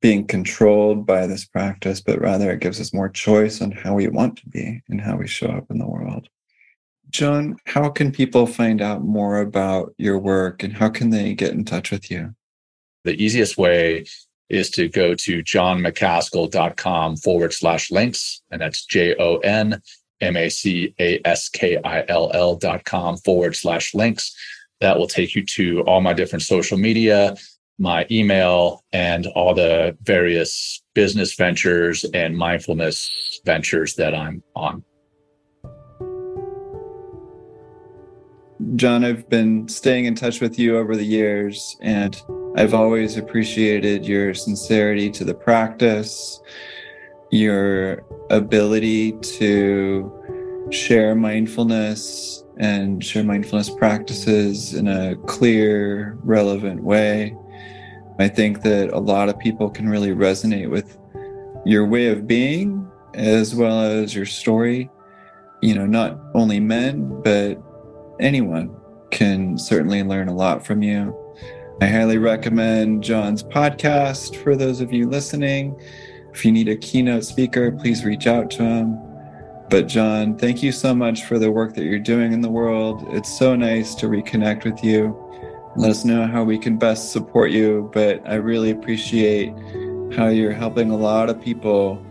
being 0.00 0.26
controlled 0.26 1.06
by 1.06 1.26
this 1.26 1.44
practice, 1.44 2.00
but 2.00 2.20
rather 2.20 2.50
it 2.50 2.60
gives 2.60 2.80
us 2.80 2.92
more 2.92 3.08
choice 3.08 3.62
on 3.62 3.70
how 3.70 3.94
we 3.94 4.08
want 4.08 4.36
to 4.38 4.48
be 4.48 4.82
and 4.88 5.00
how 5.00 5.16
we 5.16 5.28
show 5.28 5.46
up 5.46 5.70
in 5.70 5.78
the 5.78 5.86
world. 5.86 6.28
Jon, 7.10 7.56
how 7.66 7.88
can 7.90 8.10
people 8.10 8.46
find 8.46 8.80
out 8.80 9.02
more 9.02 9.40
about 9.40 9.94
your 9.98 10.18
work 10.18 10.62
and 10.62 10.72
how 10.72 10.88
can 10.88 11.10
they 11.10 11.34
get 11.34 11.52
in 11.52 11.64
touch 11.64 11.90
with 11.90 12.10
you? 12.10 12.34
The 13.04 13.14
easiest 13.22 13.58
way 13.58 14.06
is 14.48 14.70
to 14.70 14.88
go 14.88 15.14
to 15.14 15.42
jonmacaskill.com 15.42 17.16
forward 17.16 17.52
slash 17.52 17.90
links. 17.90 18.42
And 18.50 18.60
that's 18.60 18.84
J 18.84 19.14
O 19.18 19.36
N 19.38 19.80
M 20.20 20.36
A 20.36 20.48
C 20.48 20.94
A 21.00 21.20
S 21.24 21.48
K 21.48 21.78
I 21.82 22.04
L 22.08 22.30
L 22.32 22.56
dot 22.56 22.84
com 22.84 23.16
forward 23.16 23.56
slash 23.56 23.94
links. 23.94 24.34
That 24.80 24.98
will 24.98 25.06
take 25.06 25.34
you 25.34 25.44
to 25.46 25.82
all 25.82 26.00
my 26.00 26.12
different 26.12 26.42
social 26.42 26.76
media, 26.76 27.36
my 27.78 28.06
email, 28.10 28.84
and 28.92 29.26
all 29.28 29.54
the 29.54 29.96
various 30.02 30.82
business 30.94 31.34
ventures 31.34 32.04
and 32.12 32.36
mindfulness 32.36 33.40
ventures 33.44 33.94
that 33.94 34.14
I'm 34.14 34.42
on. 34.54 34.84
Jon, 38.76 39.04
I've 39.04 39.28
been 39.28 39.66
staying 39.68 40.04
in 40.04 40.14
touch 40.14 40.40
with 40.40 40.58
you 40.58 40.76
over 40.76 40.96
the 40.96 41.04
years, 41.04 41.76
and 41.80 42.20
I've 42.56 42.74
always 42.74 43.16
appreciated 43.16 44.06
your 44.06 44.34
sincerity 44.34 45.10
to 45.10 45.24
the 45.24 45.34
practice, 45.34 46.40
your 47.30 48.04
ability 48.30 49.12
to 49.38 50.68
share 50.70 51.14
mindfulness 51.14 52.44
and 52.58 53.02
share 53.02 53.24
mindfulness 53.24 53.70
practices 53.70 54.74
in 54.74 54.86
a 54.86 55.16
clear, 55.26 56.18
relevant 56.22 56.82
way. 56.82 57.34
I 58.18 58.28
think 58.28 58.62
that 58.62 58.90
a 58.92 58.98
lot 58.98 59.28
of 59.28 59.38
people 59.38 59.70
can 59.70 59.88
really 59.88 60.10
resonate 60.10 60.70
with 60.70 60.98
your 61.64 61.86
way 61.86 62.08
of 62.08 62.26
being 62.26 62.86
as 63.14 63.54
well 63.54 63.80
as 63.80 64.14
your 64.14 64.26
story. 64.26 64.90
You 65.62 65.74
know, 65.74 65.86
not 65.86 66.20
only 66.34 66.60
men, 66.60 67.22
but 67.22 67.62
anyone 68.20 68.74
can 69.10 69.58
certainly 69.58 70.02
learn 70.02 70.28
a 70.28 70.34
lot 70.34 70.64
from 70.64 70.82
you. 70.82 71.16
I 71.80 71.86
highly 71.86 72.18
recommend 72.18 73.02
Jon's 73.02 73.42
podcast 73.42 74.36
for 74.36 74.56
those 74.56 74.80
of 74.80 74.92
you 74.92 75.08
listening. 75.08 75.80
If 76.32 76.44
you 76.44 76.52
need 76.52 76.68
a 76.68 76.76
keynote 76.76 77.24
speaker, 77.24 77.72
please 77.72 78.04
reach 78.04 78.26
out 78.26 78.50
to 78.52 78.62
him. 78.62 78.98
But, 79.68 79.88
Jon, 79.88 80.36
thank 80.36 80.62
you 80.62 80.70
so 80.70 80.94
much 80.94 81.24
for 81.24 81.38
the 81.38 81.50
work 81.50 81.74
that 81.74 81.84
you're 81.84 81.98
doing 81.98 82.32
in 82.32 82.40
the 82.40 82.50
world. 82.50 83.04
It's 83.08 83.38
so 83.38 83.56
nice 83.56 83.94
to 83.96 84.06
reconnect 84.06 84.64
with 84.64 84.84
you. 84.84 85.16
Let 85.76 85.90
us 85.90 86.04
know 86.04 86.26
how 86.26 86.44
we 86.44 86.58
can 86.58 86.76
best 86.76 87.10
support 87.10 87.50
you. 87.50 87.90
But 87.92 88.22
I 88.28 88.34
really 88.34 88.70
appreciate 88.70 89.52
how 90.14 90.28
you're 90.28 90.52
helping 90.52 90.90
a 90.90 90.96
lot 90.96 91.30
of 91.30 91.40
people 91.40 92.04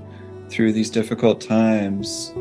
through 0.50 0.74
these 0.74 0.90
difficult 0.90 1.40
times 1.40 2.34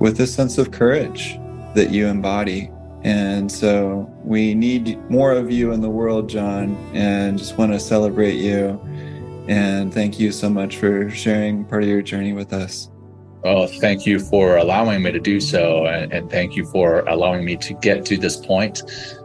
with 0.00 0.18
a 0.20 0.26
sense 0.26 0.58
of 0.58 0.70
courage 0.70 1.38
that 1.74 1.90
you 1.90 2.06
embody. 2.06 2.70
And 3.04 3.52
so 3.52 4.10
we 4.24 4.54
need 4.54 4.98
more 5.10 5.32
of 5.32 5.50
you 5.50 5.72
in 5.72 5.82
the 5.82 5.90
world, 5.90 6.28
Jon, 6.28 6.74
and 6.94 7.38
just 7.38 7.58
want 7.58 7.72
to 7.72 7.78
celebrate 7.78 8.36
you. 8.36 8.80
And 9.46 9.92
thank 9.92 10.18
you 10.18 10.32
so 10.32 10.48
much 10.48 10.78
for 10.78 11.10
sharing 11.10 11.66
part 11.66 11.82
of 11.82 11.88
your 11.88 12.00
journey 12.00 12.32
with 12.32 12.54
us. 12.54 12.90
Oh, 13.44 13.66
thank 13.66 14.06
you 14.06 14.18
for 14.18 14.56
allowing 14.56 15.02
me 15.02 15.12
to 15.12 15.20
do 15.20 15.38
so. 15.38 15.84
And, 15.84 16.10
and 16.14 16.30
thank 16.30 16.56
you 16.56 16.64
for 16.64 17.00
allowing 17.00 17.44
me 17.44 17.56
to 17.58 17.74
get 17.74 18.06
to 18.06 18.16
this 18.16 18.38
point 18.38 18.82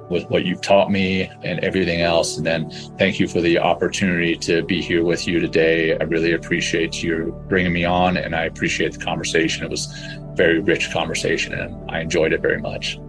with 0.10 0.30
what 0.30 0.44
you've 0.44 0.62
taught 0.62 0.92
me 0.92 1.32
and 1.44 1.62
everything 1.62 2.02
else. 2.02 2.36
And 2.36 2.46
then 2.46 2.70
thank 2.98 3.18
you 3.18 3.30
for 3.30 3.40
the 3.40 3.60
opportunity 3.60 4.36
to 4.36 4.62
be 4.64 4.82
here 4.82 5.06
with 5.06 5.26
you 5.26 5.40
today. 5.40 5.98
I 5.98 6.04
really 6.04 6.34
appreciate 6.34 7.02
you 7.02 7.34
bringing 7.48 7.72
me 7.72 7.86
on 7.86 8.18
and 8.18 8.36
I 8.36 8.44
appreciate 8.44 8.92
the 8.92 9.06
conversation. 9.06 9.64
It 9.64 9.70
was 9.70 9.88
very 10.34 10.60
rich 10.60 10.92
conversation 10.92 11.54
and 11.54 11.90
I 11.90 12.02
enjoyed 12.02 12.34
it 12.34 12.42
very 12.42 12.60
much. 12.60 13.00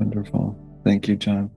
Wonderful. 0.00 0.56
Thank 0.82 1.06
you, 1.08 1.16
Jon. 1.16 1.50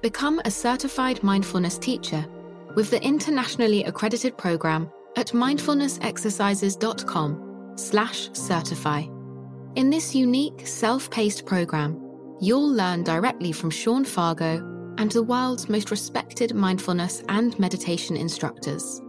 Become 0.00 0.40
a 0.44 0.50
certified 0.50 1.22
mindfulness 1.22 1.78
teacher 1.78 2.26
with 2.74 2.90
the 2.90 3.00
internationally 3.02 3.84
accredited 3.84 4.36
program 4.36 4.90
at 5.16 5.28
mindfulnessexercises.com 5.28 7.74
slash 7.76 8.28
certify. 8.32 9.04
In 9.76 9.90
this 9.90 10.12
unique, 10.14 10.66
self-paced 10.66 11.46
program, 11.46 12.00
you'll 12.40 12.72
learn 12.72 13.04
directly 13.04 13.52
from 13.52 13.70
Sean 13.70 14.04
Fargo 14.04 14.56
and 14.98 15.12
the 15.12 15.22
world's 15.22 15.68
most 15.68 15.90
respected 15.90 16.54
mindfulness 16.54 17.22
and 17.28 17.58
meditation 17.58 18.16
instructors. 18.16 19.02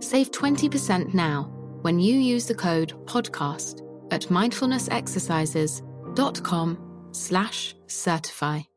Save 0.00 0.32
20% 0.32 1.14
now 1.14 1.50
when 1.82 1.98
you 1.98 2.18
use 2.18 2.46
the 2.46 2.54
code 2.54 2.92
PODCAST 3.06 3.80
at 4.10 4.22
mindfulnessexercises.com 4.22 5.93
slash 7.12 7.74
certify. 7.86 8.73